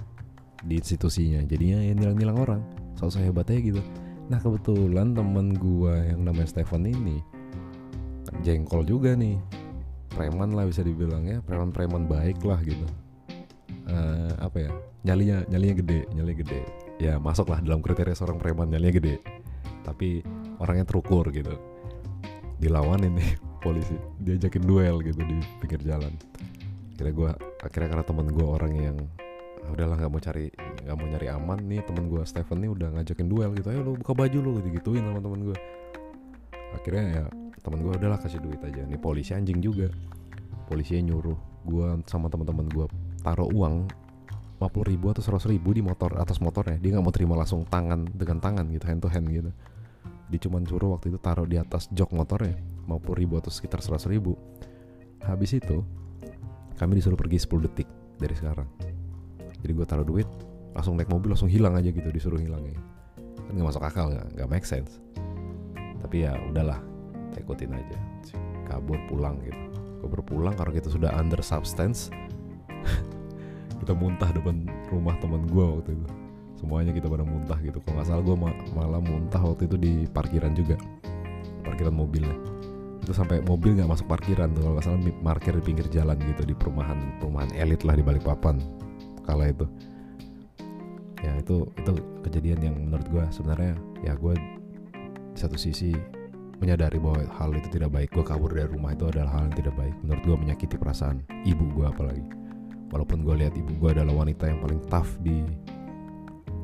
[0.61, 1.41] Di institusinya.
[1.49, 2.61] Jadinya ya nilang-nilang orang.
[3.01, 3.81] Sosok hebatnya gitu.
[4.29, 7.25] Nah kebetulan teman gue yang namanya Stephen ini
[8.45, 9.41] jengkol juga nih.
[10.13, 11.41] Preman lah bisa dibilang ya.
[11.41, 12.85] Preman-preman baik lah gitu.
[13.89, 14.71] Uh, apa ya?
[15.03, 16.61] Nyalinya nyalinya gede nyalinya gede.
[17.01, 19.17] Ya masuklah dalam kriteria seorang preman nyalinya gede.
[19.83, 20.21] Tapi
[20.61, 21.57] orangnya terukur gitu.
[22.61, 26.13] Dilawan ini polisi diajakin duel gitu di pinggir jalan.
[26.97, 27.31] Kira gue
[27.65, 28.97] akhirnya karena temen gue orang yang
[29.65, 30.47] ah, udahlah nggak mau cari
[30.85, 33.93] nggak mau nyari aman nih temen gue Stephen nih udah ngajakin duel gitu ayo lu
[34.01, 35.57] buka baju lu gitu gituin sama temen gue
[36.77, 37.25] akhirnya ya
[37.61, 38.83] teman gue udahlah kasih duit aja.
[38.89, 39.93] Nih polisi anjing juga.
[40.67, 42.87] Polisinya nyuruh gue sama teman-teman gue
[43.21, 43.91] taruh uang
[44.61, 46.81] 50 ribu atau 100 ribu di motor atas motornya.
[46.81, 49.51] Dia nggak mau terima langsung tangan dengan tangan gitu hand to hand gitu.
[50.31, 52.55] Dia cuma suruh waktu itu taruh di atas jok motornya
[52.91, 54.35] 50 ribu atau sekitar 100 ribu
[55.23, 55.87] habis itu
[56.75, 58.69] kami disuruh pergi 10 detik dari sekarang.
[59.61, 60.27] Jadi gue taruh duit
[60.73, 62.79] langsung naik mobil langsung hilang aja gitu disuruh hilangnya
[63.51, 65.03] kan nggak masuk akal nggak nggak make sense.
[66.01, 66.79] Tapi ya udahlah
[67.35, 67.99] ikutin aja.
[68.71, 69.59] Kabur pulang gitu.
[70.07, 72.15] Kabur pulang karena kita sudah under substance.
[73.81, 76.07] Kita muntah depan rumah teman gue waktu itu.
[76.61, 77.81] Semuanya kita pada muntah gitu.
[77.81, 80.77] Kalau nggak salah gue ma malah muntah waktu itu di parkiran juga.
[81.65, 82.50] Parkiran mobilnya
[83.01, 84.63] itu sampai mobil nggak masuk parkiran tuh.
[84.63, 88.61] Kalau nggak salah parkir di pinggir jalan gitu di perumahan perumahan elit lah di Balikpapan
[89.25, 89.67] kala itu.
[91.21, 91.91] Ya itu itu
[92.25, 94.37] kejadian yang menurut gue sebenarnya ya gue
[95.37, 95.97] satu sisi
[96.61, 98.13] menyadari bahwa hal itu tidak baik.
[98.13, 99.97] Gue kabur dari rumah itu adalah hal yang tidak baik.
[100.05, 102.25] Menurut gue menyakiti perasaan ibu gue apalagi.
[102.93, 105.41] Walaupun gue lihat ibu gue adalah wanita yang paling tough di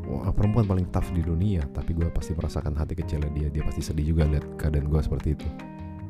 [0.05, 3.49] wah, perempuan paling tough di dunia tapi gue pasti merasakan hati kecilnya dia.
[3.49, 5.49] Dia pasti sedih juga lihat keadaan gue seperti itu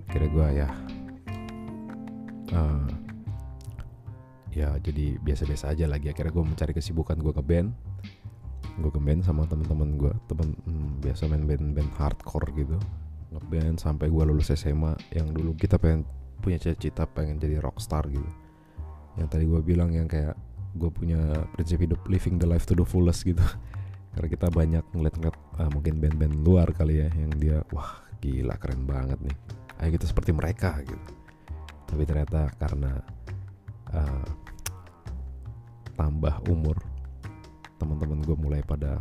[0.06, 0.68] kira gue ya
[2.54, 2.88] uh,
[4.56, 6.08] ya jadi biasa-biasa aja lagi.
[6.08, 7.70] Akhirnya gue mencari kesibukan gue ke band
[8.76, 12.76] gue ke band sama teman-teman gue temen hmm, biasa main band-band hardcore gitu.
[13.32, 16.04] Ngeband sampai gue lulus SMA yang dulu kita pengen
[16.44, 18.28] punya cita-cita pengen jadi rockstar gitu.
[19.16, 20.36] Yang tadi gue bilang yang kayak
[20.76, 23.40] gue punya prinsip hidup living the life to the fullest gitu.
[24.12, 28.88] Karena kita banyak ngeliat-ngeliat ah, mungkin band-band luar kali ya yang dia wah gila keren
[28.88, 29.36] banget nih
[29.82, 31.12] ayo kita seperti mereka gitu.
[31.86, 32.98] Tapi ternyata karena
[33.92, 34.28] uh,
[35.96, 36.76] tambah umur
[37.76, 39.00] teman-teman gue mulai pada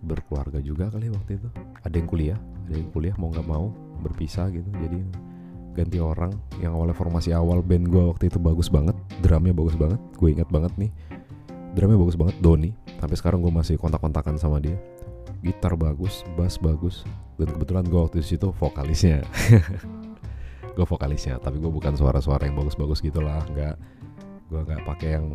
[0.00, 1.48] berkeluarga juga kali waktu itu.
[1.84, 2.38] Ada yang kuliah
[2.70, 4.70] ada yang kuliah mau nggak mau berpisah gitu.
[4.80, 5.02] Jadi
[5.74, 10.00] ganti orang yang awalnya formasi awal band gue waktu itu bagus banget drumnya bagus banget
[10.18, 10.90] gue ingat banget nih.
[11.74, 12.70] Drumnya bagus banget Doni.
[12.98, 14.78] Sampai sekarang gue masih kontak-kontakan sama dia
[15.40, 17.02] gitar bagus bass bagus
[17.40, 19.24] dan kebetulan gue waktu itu vokalisnya.
[20.70, 23.74] Gue vokalisnya tapi gue bukan suara-suara yang bagus-bagus gitulah nggak
[24.54, 25.34] gue nggak pakai yang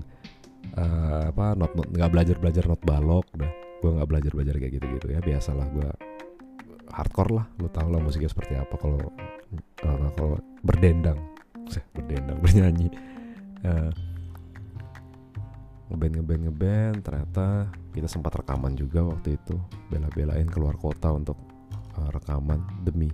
[0.79, 3.51] uh, apa not not nggak belajar belajar not balok dah.
[3.83, 5.89] Gue nggak belajar belajar kayak gitu gitu ya biasalah gue
[6.87, 9.11] hardcore lah lo tau lah musiknya seperti apa kalau
[9.83, 11.19] uh, kalau berdendang.
[11.91, 12.87] Berdendang bernyanyi.
[13.65, 13.91] Uh,
[15.89, 16.95] ngeband ngeband ngeband.
[17.05, 17.45] Ternyata
[17.93, 19.55] kita sempat rekaman juga waktu itu.
[19.89, 21.37] Bela-belain keluar kota untuk
[21.97, 23.09] uh, rekaman demi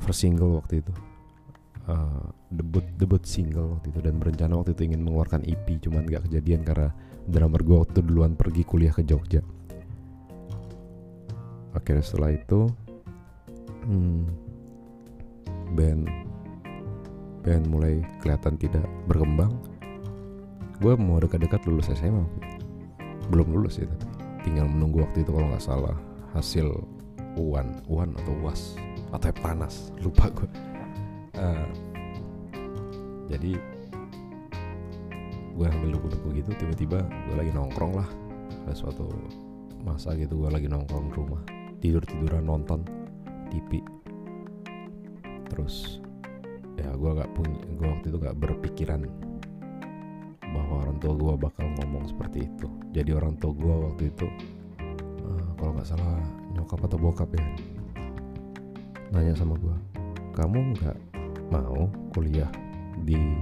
[0.00, 0.92] first single waktu itu.
[1.82, 4.00] Uh, debut debut single waktu itu.
[4.00, 6.94] Dan berencana waktu itu ingin mengeluarkan EP cuman gak kejadian karena
[7.26, 9.42] drummer gue waktu duluan pergi kuliah ke Jogja.
[11.72, 12.68] Akhirnya setelah itu
[13.88, 14.28] hmm,
[15.72, 16.04] band
[17.42, 19.50] band mulai kelihatan tidak berkembang
[20.82, 22.26] gue mau dekat-dekat lulus SMA
[23.30, 25.96] belum lulus ya tapi tinggal menunggu waktu itu kalau nggak salah.
[26.34, 26.68] Hasil
[27.38, 28.74] uan uan atau was
[29.14, 29.94] atau panas.
[30.02, 30.48] Lupa gue
[31.38, 31.66] uh,
[33.30, 33.56] jadi
[35.52, 38.08] gue ambil buku-buku gitu tiba-tiba gue lagi nongkrong lah.
[38.66, 39.06] Ada suatu
[39.86, 41.42] masa gitu gue lagi nongkrong di rumah.
[41.78, 42.82] Tidur tiduran nonton
[43.50, 43.82] TV
[45.52, 46.00] terus
[46.80, 49.04] ya gue nggak punya gue waktu itu nggak berpikiran
[50.80, 52.66] orang tua gue bakal ngomong seperti itu.
[52.96, 54.26] Jadi orang tua gue waktu itu
[55.26, 56.20] uh, kalau nggak salah
[56.52, 57.44] nyokap atau bokap ya
[59.12, 59.76] nanya sama gue
[60.32, 60.98] kamu nggak
[61.52, 61.84] mau
[62.16, 62.48] kuliah
[63.04, 63.36] di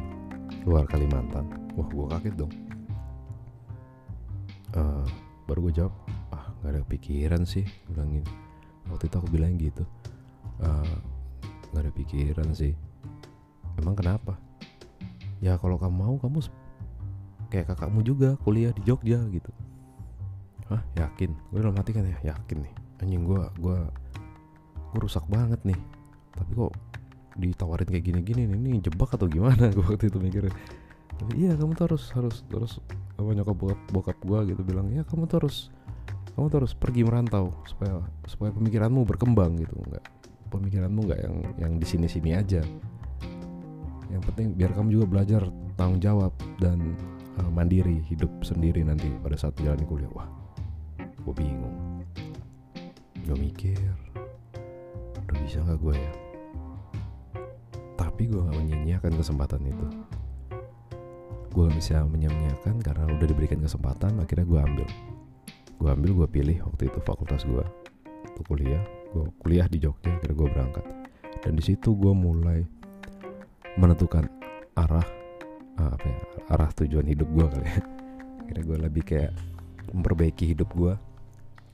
[0.66, 1.46] luar Kalimantan?
[1.78, 2.52] Wah gue kaget dong.
[4.74, 5.06] Uh,
[5.46, 5.94] baru gue jawab
[6.30, 8.22] ah nggak ada pikiran sih bilangin
[8.86, 9.82] waktu itu aku bilang gitu
[10.62, 10.94] uh,
[11.70, 12.74] nggak ada pikiran sih.
[13.78, 14.38] Emang kenapa?
[15.40, 16.44] Ya kalau kamu mau kamu
[17.50, 19.50] kayak kakakmu juga kuliah di Jogja gitu.
[20.70, 21.34] Hah yakin?
[21.50, 22.16] Gue dalam hati kan ya?
[22.22, 22.74] Yakin nih.
[23.02, 23.78] Anjing gue gue
[24.94, 25.78] gue rusak banget nih.
[26.38, 26.72] Tapi kok
[27.34, 29.70] ditawarin kayak gini-gini ini jebak atau gimana?
[29.74, 30.54] Gue waktu itu mikirnya.
[31.20, 32.72] Tapi iya kamu tuh harus harus terus
[33.20, 35.68] apa nyokap bokap, bokap gue gitu bilang ya kamu tuh harus
[36.32, 39.74] kamu tuh harus pergi merantau supaya supaya pemikiranmu berkembang gitu.
[39.76, 40.04] Nggak
[40.48, 42.62] pemikiranmu nggak yang yang di sini sini aja.
[44.10, 45.42] Yang penting biar kamu juga belajar
[45.78, 46.96] tanggung jawab dan
[47.38, 50.10] uh, mandiri hidup sendiri nanti pada saat jalan kuliah.
[50.10, 50.26] Wah
[50.98, 52.02] gue bingung.
[53.22, 53.78] Gue mikir
[55.28, 56.12] udah bisa nggak gue ya?
[57.94, 59.86] Tapi gue gak menyia-nyiakan kesempatan itu.
[61.52, 64.88] Gue gak bisa menyia-nyiakan karena udah diberikan kesempatan akhirnya gue ambil.
[65.76, 67.64] Gue ambil gue pilih waktu itu fakultas gue
[68.24, 70.84] untuk kuliah gue kuliah di Jogja akhirnya gue berangkat.
[71.40, 72.64] Dan di situ gue mulai
[73.78, 74.26] menentukan
[74.74, 75.19] arah
[75.80, 76.18] uh, apa ya
[76.52, 77.80] arah tujuan hidup gue kali ya.
[78.44, 79.32] Akhirnya gue lebih kayak
[79.96, 80.94] memperbaiki hidup gue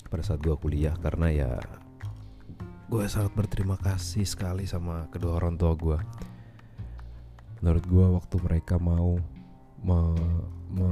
[0.07, 1.51] pada saat gue kuliah karena ya
[2.87, 5.99] gue sangat berterima kasih sekali sama kedua orang tua gue
[7.59, 9.19] menurut gue waktu mereka mau
[9.83, 9.99] me,
[10.71, 10.91] me,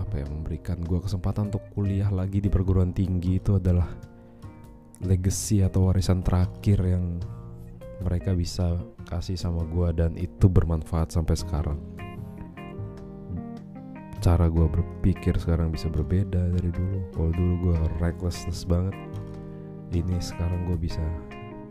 [0.00, 3.86] apa ya memberikan gue kesempatan untuk kuliah lagi di perguruan tinggi itu adalah
[5.04, 7.20] legacy atau warisan terakhir yang
[8.00, 11.95] mereka bisa kasih sama gue dan itu bermanfaat sampai sekarang
[14.26, 16.98] cara gue berpikir sekarang bisa berbeda dari dulu.
[17.14, 18.90] Kalau dulu gue recklessness banget.
[19.94, 20.98] Ini sekarang gue bisa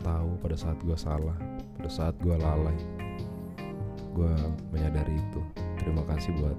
[0.00, 1.36] tahu pada saat gue salah
[1.76, 2.80] pada saat gue lalai.
[4.16, 4.32] Gue
[4.72, 5.44] menyadari itu.
[5.76, 6.56] Terima kasih buat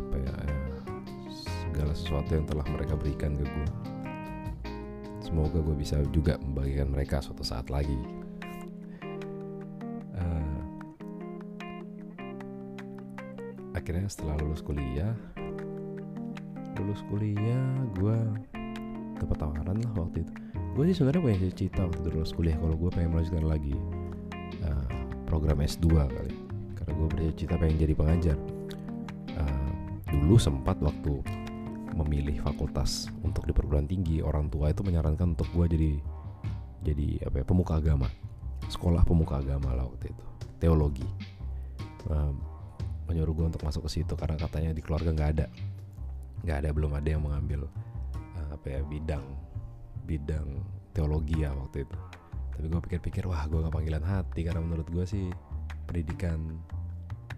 [0.00, 0.80] apa ya, ya
[1.28, 3.68] segala sesuatu yang telah mereka berikan ke gue
[5.20, 8.00] semoga gue bisa juga membagikan mereka suatu saat lagi
[13.88, 15.16] akhirnya setelah lulus kuliah
[16.76, 17.64] lulus kuliah
[17.96, 18.16] gue
[19.18, 20.32] dapat tawaran lah waktu itu.
[20.78, 22.56] Gue sih sebenarnya punya cita waktu itu lulus kuliah.
[22.60, 23.74] Kalau gue pengen melanjutkan lagi
[24.62, 24.88] uh,
[25.26, 26.34] program S2 kali.
[26.78, 28.38] Karena gue bercita pengen jadi pengajar.
[29.34, 29.70] Uh,
[30.06, 31.18] dulu sempat waktu
[31.98, 35.92] memilih fakultas untuk di perguruan tinggi orang tua itu menyarankan untuk gue jadi
[36.86, 38.06] jadi apa ya pemuka agama.
[38.70, 40.24] Sekolah pemuka agama lah waktu itu.
[40.62, 41.08] Teologi.
[42.06, 42.47] Um,
[43.08, 45.46] menyuruh gue untuk masuk ke situ karena katanya di keluarga nggak ada.
[46.44, 47.66] Nggak ada belum ada yang mengambil
[48.36, 49.24] uh, apa ya bidang
[50.04, 50.46] bidang
[50.92, 51.98] teologi ya waktu itu.
[52.58, 54.40] Tapi gue pikir-pikir wah gue gak panggilan hati.
[54.44, 55.30] Karena menurut gue sih
[55.88, 56.58] pendidikan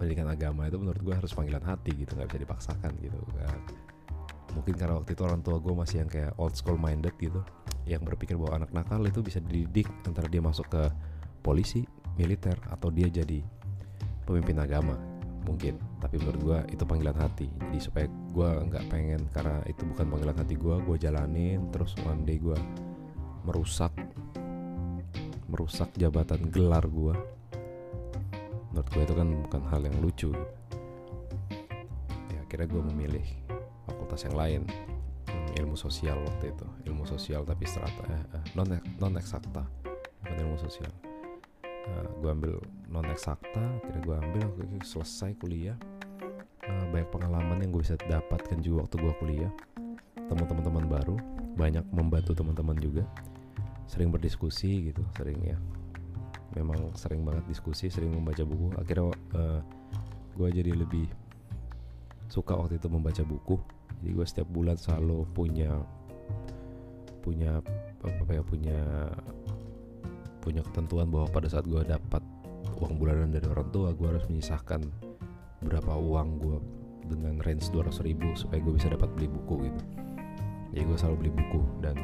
[0.01, 3.61] pendidikan agama itu menurut gue harus panggilan hati gitu nggak bisa dipaksakan gitu kan.
[4.57, 7.45] Mungkin karena waktu itu orang tua gue masih yang kayak old school minded gitu
[7.85, 10.83] yang berpikir bahwa anak nakal itu bisa dididik antara dia masuk ke
[11.45, 11.85] polisi
[12.16, 13.41] militer atau dia jadi
[14.25, 15.09] pemimpin agama
[15.45, 15.76] mungkin.
[16.01, 17.49] Tapi menurut gue itu panggilan hati.
[17.49, 22.22] Jadi supaya gue nggak pengen karena itu bukan panggilan hati gue gue jalanin terus one
[22.24, 22.57] day gue
[23.45, 23.91] merusak
[25.51, 27.16] merusak jabatan gelar gue
[28.70, 30.30] menurut gue itu kan bukan hal yang lucu.
[32.30, 33.26] Ya akhirnya gue memilih
[33.88, 34.62] fakultas yang lain.
[35.26, 36.66] Hmm, ilmu sosial waktu itu.
[36.86, 38.70] Ilmu sosial tapi strata eh, eh, non
[39.03, 39.66] non eksakta
[40.20, 41.09] bukan ilmu sosial
[41.89, 42.53] uh, gue ambil
[42.91, 44.45] non eksakta akhirnya gue ambil
[44.85, 45.76] selesai kuliah.
[46.66, 49.53] Uh, banyak pengalaman yang gue bisa dapatkan juga waktu gue kuliah.
[50.14, 51.16] Temu teman-teman baru
[51.57, 53.03] banyak membantu teman-teman juga.
[53.91, 55.59] Sering berdiskusi gitu sering ya.
[56.55, 58.74] Memang sering banget diskusi sering membaca buku.
[58.78, 59.61] Akhirnya uh,
[60.35, 61.07] gue jadi lebih
[62.31, 63.59] suka waktu itu membaca buku.
[64.01, 65.74] Jadi gue setiap bulan selalu punya
[67.20, 67.61] punya
[68.01, 68.81] apa ya punya
[70.41, 72.24] punya ketentuan bahwa pada saat gue dapat
[72.80, 74.80] uang bulanan dari orang tua gue harus menyisahkan
[75.61, 76.59] berapa uang gue
[77.12, 79.80] dengan range 200 ribu supaya gue bisa dapat beli buku gitu.
[80.70, 81.97] Jadi gue selalu beli buku dan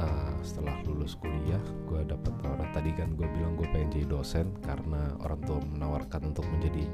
[0.00, 2.68] uh, setelah lulus kuliah gue dapat tawaran.
[2.74, 6.84] Tadi kan gue bilang gue pengen jadi dosen karena orang tua menawarkan untuk menjadi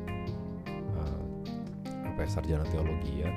[2.17, 3.31] sampai sarjana teologi ya.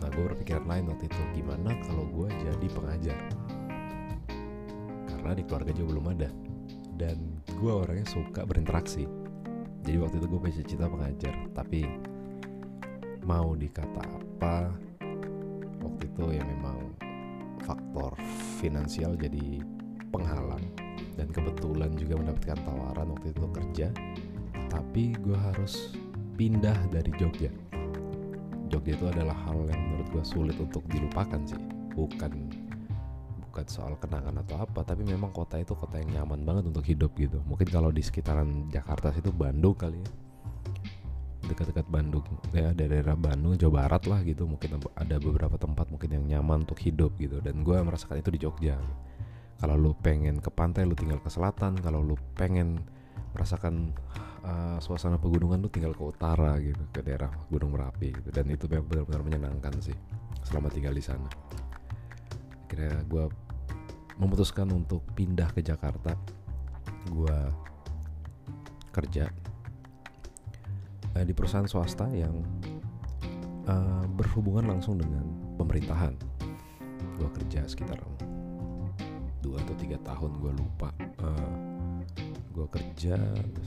[0.00, 3.18] Nah gue berpikiran lain waktu itu gimana kalau gue jadi pengajar
[5.24, 6.28] karena di keluarga juga belum ada
[7.00, 7.16] dan
[7.48, 9.08] gue orangnya suka berinteraksi
[9.80, 11.88] jadi waktu itu gue punya cita pengajar tapi
[13.24, 14.68] mau dikata apa
[15.80, 16.92] waktu itu ya memang
[17.64, 18.12] faktor
[18.60, 19.64] finansial jadi
[20.12, 20.62] penghalang
[21.16, 23.88] dan kebetulan juga mendapatkan tawaran waktu itu kerja
[24.68, 25.94] tapi gue harus
[26.34, 27.50] pindah dari Jogja.
[28.66, 31.58] Jogja itu adalah hal yang menurut gue sulit untuk dilupakan sih.
[31.94, 32.50] Bukan
[33.54, 37.14] bukan soal kenangan atau apa, tapi memang kota itu kota yang nyaman banget untuk hidup
[37.14, 37.38] gitu.
[37.46, 40.10] Mungkin kalau di sekitaran Jakarta situ Bandung kali ya.
[41.46, 44.50] Dekat-dekat Bandung ya daerah Bandung Jawa Barat lah gitu.
[44.50, 47.38] Mungkin ada beberapa tempat mungkin yang nyaman untuk hidup gitu.
[47.38, 48.74] Dan gue merasakan itu di Jogja.
[49.62, 51.78] Kalau lu pengen ke pantai lu tinggal ke selatan.
[51.78, 52.82] Kalau lu pengen
[53.38, 53.94] merasakan
[54.42, 58.66] uh, suasana pegunungan tuh tinggal ke utara gitu ke daerah Gunung Merapi gitu dan itu
[58.66, 59.94] benar-benar menyenangkan sih
[60.46, 61.26] selama tinggal di sana
[62.74, 63.24] akhirnya gue
[64.18, 66.14] memutuskan untuk pindah ke Jakarta.
[67.10, 67.38] Gue
[68.94, 69.26] kerja
[71.14, 72.42] uh, di perusahaan swasta yang
[73.66, 75.26] uh, berhubungan langsung dengan
[75.58, 76.14] pemerintahan.
[77.18, 77.98] Gue kerja sekitar
[79.44, 80.88] dua atau tiga tahun gue lupa
[81.20, 82.00] uh,
[82.54, 83.18] gue kerja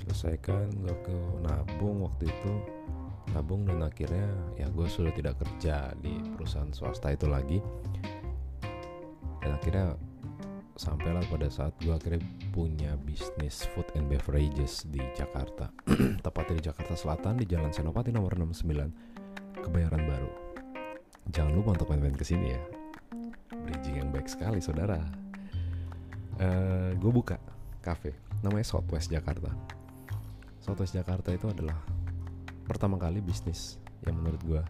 [0.03, 2.53] selesaikan gue ke nabung waktu itu.
[3.35, 7.59] Nabung dan akhirnya ya gue sudah tidak kerja di perusahaan swasta itu lagi.
[9.43, 9.99] Dan akhirnya
[10.77, 12.21] sampailah pada saat gue akhirnya
[12.53, 15.73] punya bisnis food and beverages di Jakarta.
[16.25, 20.29] Tepatnya di Jakarta Selatan di Jalan Senopati nomor 69 Kebayoran Baru.
[21.33, 22.61] Jangan lupa untuk main-main ke sini ya.
[23.51, 25.01] Bridging yang baik sekali saudara.
[26.37, 27.41] Uh, eh, gue buka
[27.81, 28.13] cafe
[28.45, 29.49] namanya Southwest Jakarta.
[30.61, 31.75] Southwest Jakarta itu adalah
[32.69, 34.61] pertama kali bisnis yang menurut gue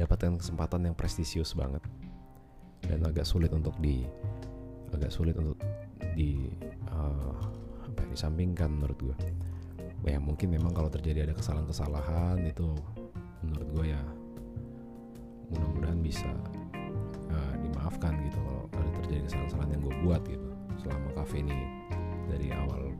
[0.00, 1.84] dapatkan kesempatan yang prestisius banget
[2.84, 4.06] dan agak sulit untuk di
[4.94, 5.58] agak sulit untuk
[6.14, 6.50] di
[6.90, 7.34] uh,
[7.86, 9.16] apa ya, disampingkan menurut gue.
[10.06, 12.70] Ya mungkin memang kalau terjadi ada kesalahan-kesalahan itu
[13.42, 14.02] menurut gue ya
[15.50, 16.30] mudah-mudahan bisa
[17.30, 20.48] uh, dimaafkan gitu kalau ada terjadi kesalahan-kesalahan yang gue buat gitu
[20.82, 21.58] selama kafe ini
[22.26, 22.90] dari awal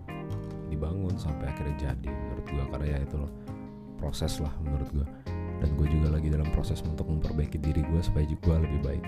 [0.70, 3.32] dibangun sampai akhirnya jadi menurut gue karena ya itu loh
[3.99, 5.07] proses lah menurut gue
[5.57, 9.05] dan gue juga lagi dalam proses untuk memperbaiki diri gue supaya gue lebih baik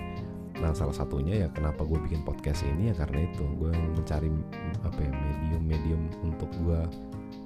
[0.59, 3.43] nah salah satunya ya kenapa gue bikin podcast ini ya karena itu.
[3.55, 4.27] Gue mencari
[4.83, 6.79] apa ya medium-medium untuk gue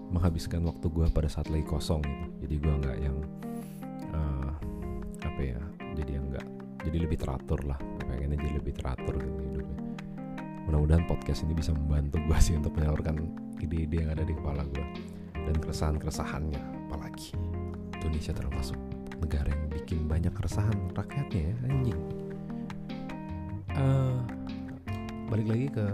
[0.10, 2.28] menghabiskan waktu gue pada saat lagi kosong gitu.
[2.46, 3.18] Jadi gue nggak yang
[4.18, 4.52] uh,
[5.22, 5.62] apa ya
[5.94, 6.48] jadi yang nggak
[6.90, 7.78] jadi lebih teratur lah.
[8.02, 9.80] Pengennya jadi lebih teratur gitu hidupnya.
[10.66, 13.20] Mudah-mudahan podcast ini bisa membantu gue sih untuk menyalurkan
[13.62, 14.86] ide-ide yang ada di kepala gue
[15.38, 16.90] dan keresahan-keresahannya.
[16.90, 17.36] Apalagi
[18.00, 18.80] Indonesia termasuk
[19.22, 22.23] negara yang bikin banyak keresahan rakyatnya ya anjing
[23.78, 24.18] uh,
[25.30, 25.88] balik lagi ke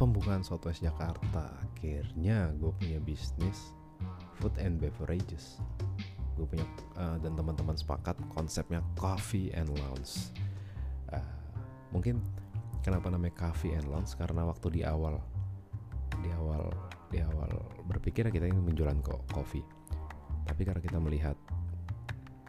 [0.00, 1.52] pembukaan Southwest Jakarta.
[1.62, 3.72] Akhirnya gue punya bisnis
[4.38, 5.60] food and beverages.
[6.34, 6.66] Gue punya
[6.96, 10.32] uh, dan teman-teman sepakat konsepnya coffee and lounge.
[11.12, 11.34] Uh,
[11.92, 12.20] mungkin
[12.80, 14.16] kenapa namanya coffee and lounge?
[14.16, 15.20] Karena waktu di awal
[16.20, 16.68] di awal
[17.10, 17.50] di awal
[17.88, 19.64] berpikir kita ingin menjualan kok kopi
[20.46, 21.36] tapi karena kita melihat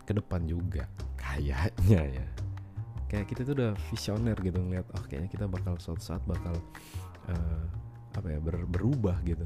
[0.05, 0.85] ke depan juga
[1.37, 2.25] kayaknya ya.
[3.11, 6.55] Kayak kita tuh udah visioner gitu ngeliat oh kayaknya kita bakal suatu saat bakal
[7.27, 7.67] uh,
[8.15, 9.45] apa ya ber, berubah gitu.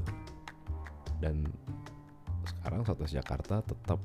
[1.18, 1.46] Dan
[2.46, 3.98] sekarang satu Jakarta tetap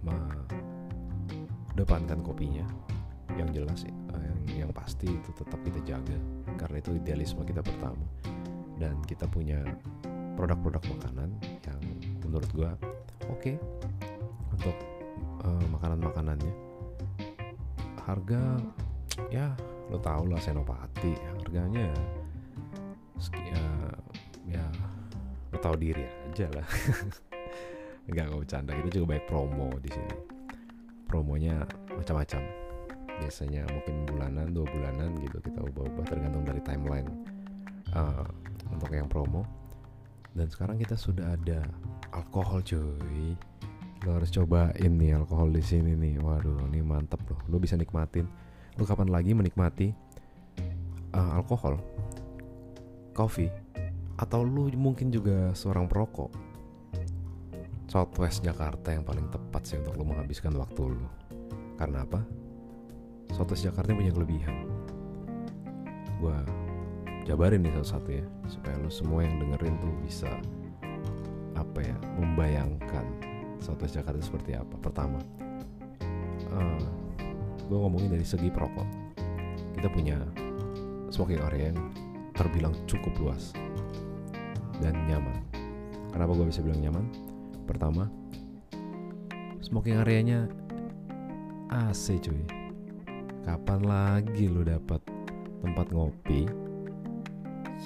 [0.00, 2.64] mengedepankan kopinya.
[3.32, 6.18] Yang jelas uh, yang, yang pasti itu tetap kita jaga
[6.60, 8.06] karena itu idealisme kita pertama.
[8.80, 9.60] Dan kita punya
[10.36, 11.30] produk-produk makanan
[11.68, 11.80] yang
[12.24, 12.70] menurut gue
[13.28, 13.60] oke okay
[14.52, 14.76] untuk
[15.42, 16.71] uh, makanan-makanannya
[18.02, 18.58] harga
[19.28, 19.52] ya
[19.92, 21.92] lo tau lah senopati harganya
[23.30, 23.62] ya,
[24.48, 24.64] ya
[25.52, 26.66] lo tau diri aja lah.
[28.10, 30.16] Nggak nggak bercanda kita juga baik promo di sini.
[31.06, 31.62] Promonya
[31.94, 32.42] macam-macam.
[33.22, 37.06] Biasanya mungkin bulanan dua bulanan gitu kita ubah-ubah tergantung dari timeline
[37.94, 38.26] uh,
[38.74, 39.46] untuk yang promo.
[40.34, 41.62] Dan sekarang kita sudah ada
[42.10, 43.38] alkohol cuy
[44.02, 46.18] lo harus cobain nih alkohol di sini nih.
[46.18, 47.38] Waduh ini mantep loh.
[47.46, 48.26] Lo bisa nikmatin.
[48.78, 49.94] Lo kapan lagi menikmati
[51.14, 51.78] uh, alkohol?
[53.12, 53.46] Kopi
[54.18, 56.30] atau lu mungkin juga seorang perokok.
[57.86, 61.08] Southwest Jakarta yang paling tepat sih untuk lo menghabiskan waktu lo.
[61.76, 62.24] Karena apa?
[63.36, 64.66] Southwest Jakarta punya kelebihan.
[66.16, 66.38] Gue
[67.28, 70.30] jabarin nih satu-satu ya supaya lo semua yang dengerin tuh bisa
[71.54, 73.31] apa ya membayangkan
[73.62, 74.74] Southwest Jakarta seperti apa?
[74.82, 75.22] Pertama
[76.50, 76.82] uh, eh,
[77.70, 79.14] gue ngomongin dari segi perokok.
[79.78, 80.18] Kita punya
[81.14, 81.78] smoking area yang
[82.34, 83.54] terbilang cukup luas
[84.82, 85.38] dan nyaman.
[86.10, 87.06] Kenapa gue bisa bilang nyaman?
[87.64, 88.10] Pertama
[89.62, 90.50] smoking areanya
[91.70, 92.42] AC cuy.
[93.42, 95.02] Kapan lagi lo dapat
[95.62, 96.46] tempat ngopi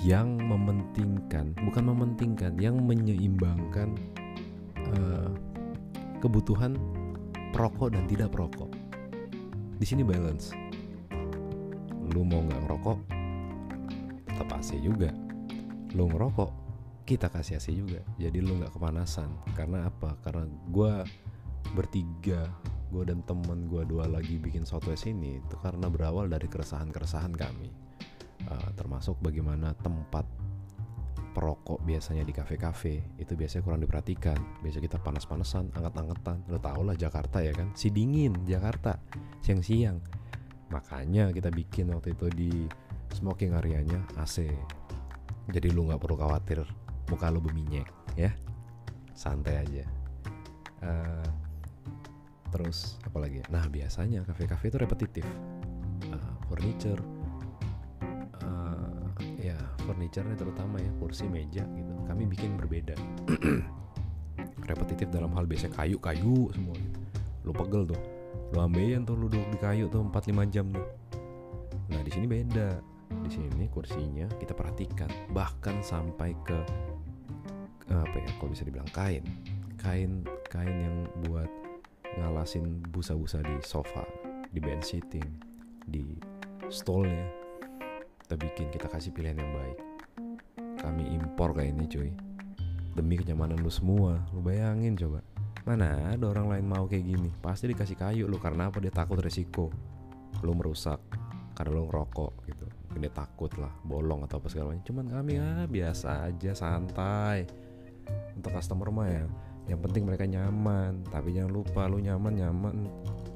[0.04, 3.96] yang mementingkan, bukan mementingkan, yang menyeimbangkan
[4.92, 5.32] uh,
[6.26, 6.74] kebutuhan
[7.54, 8.66] perokok dan tidak perokok.
[9.78, 10.50] Di sini balance.
[12.10, 12.98] Lu mau nggak ngerokok,
[14.26, 15.14] tetap AC juga.
[15.94, 16.50] Lu ngerokok,
[17.06, 18.02] kita kasih AC juga.
[18.18, 19.30] Jadi lu nggak kepanasan.
[19.54, 20.18] Karena apa?
[20.26, 20.92] Karena gue
[21.78, 22.50] bertiga,
[22.90, 27.74] gue dan temen gue dua lagi bikin Southwest ini itu karena berawal dari keresahan-keresahan kami
[28.46, 30.22] uh, termasuk bagaimana tempat
[31.36, 34.40] perokok biasanya di kafe-kafe itu biasanya kurang diperhatikan.
[34.64, 36.48] Biasa kita panas-panasan anget-angetan.
[36.48, 37.76] Lo tau lah Jakarta ya kan?
[37.76, 38.96] Si dingin Jakarta.
[39.44, 40.00] Siang-siang.
[40.72, 42.52] Makanya kita bikin waktu itu di
[43.12, 44.48] smoking areanya AC
[45.50, 46.66] jadi lu nggak perlu khawatir
[47.06, 47.86] muka lu berminyak
[48.18, 48.34] ya.
[49.14, 49.84] Santai aja.
[50.82, 51.28] Uh,
[52.52, 53.46] terus apa lagi ya?
[53.48, 55.26] nah biasanya kafe-kafe itu repetitif.
[56.10, 56.98] Uh, furniture
[59.86, 61.92] furniture terutama ya kursi meja gitu.
[62.10, 62.98] Kami bikin berbeda.
[64.70, 67.00] Repetitif dalam hal biasa kayu-kayu semua gitu.
[67.46, 68.00] Lu pegel tuh
[68.54, 70.86] lu ambilin tuh lu duduk di kayu tuh 4-5 jam tuh.
[71.94, 72.82] Nah di sini beda.
[73.06, 76.58] Di sini kursinya kita perhatikan bahkan sampai ke
[77.86, 79.22] apa ya kalau bisa dibilang kain.
[79.78, 80.96] Kain kain yang
[81.30, 81.48] buat
[82.18, 84.02] ngalasin busa-busa di sofa
[84.50, 85.26] di bench seating
[85.86, 86.18] di
[86.72, 87.45] stolnya
[88.26, 89.78] kita bikin kita kasih pilihan yang baik.
[90.82, 92.10] Kami impor kayak ini cuy.
[92.98, 95.22] Demi kenyamanan lu semua lu bayangin coba.
[95.62, 97.30] Mana ada orang lain mau kayak gini?
[97.38, 98.82] Pasti dikasih kayu lu karena apa?
[98.82, 99.70] Dia takut resiko.
[100.42, 100.98] Lu merusak
[101.54, 102.66] karena lu ngerokok gitu.
[102.90, 104.82] Mungkin dia takut lah bolong atau apa segala macam.
[104.90, 107.46] Cuman kami ya biasa aja santai.
[108.34, 109.22] Untuk customer mah ya
[109.70, 111.06] yang penting mereka nyaman.
[111.14, 112.74] Tapi jangan lupa lu nyaman nyaman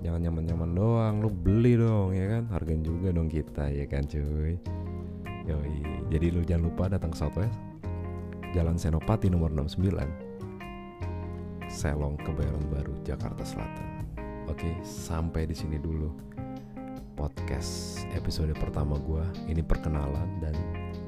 [0.01, 2.49] jangan nyaman nyaman doang lu beli dong ya kan?
[2.53, 4.57] Hargain juga dong kita ya kan cuy?
[5.49, 5.81] Yoi.
[6.13, 7.57] jadi lu jangan lupa datang ke Southwest.
[8.51, 14.03] Jalan Senopati nomor 69 Selong Kebayoran Baru Jakarta Selatan.
[14.51, 16.11] Oke sampai di sini dulu
[17.15, 20.57] podcast episode pertama gue ini perkenalan dan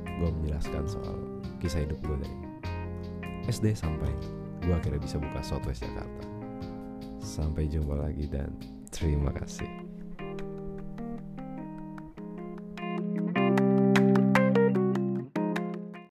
[0.07, 1.19] gue menjelaskan soal
[1.59, 2.37] kisah hidup gue dari
[3.51, 4.13] SD sampai.
[4.63, 6.23] Gue akhirnya bisa buka Southwest Jakarta.
[7.19, 8.55] Sampai jumpa lagi dan
[8.93, 9.82] terima kasih.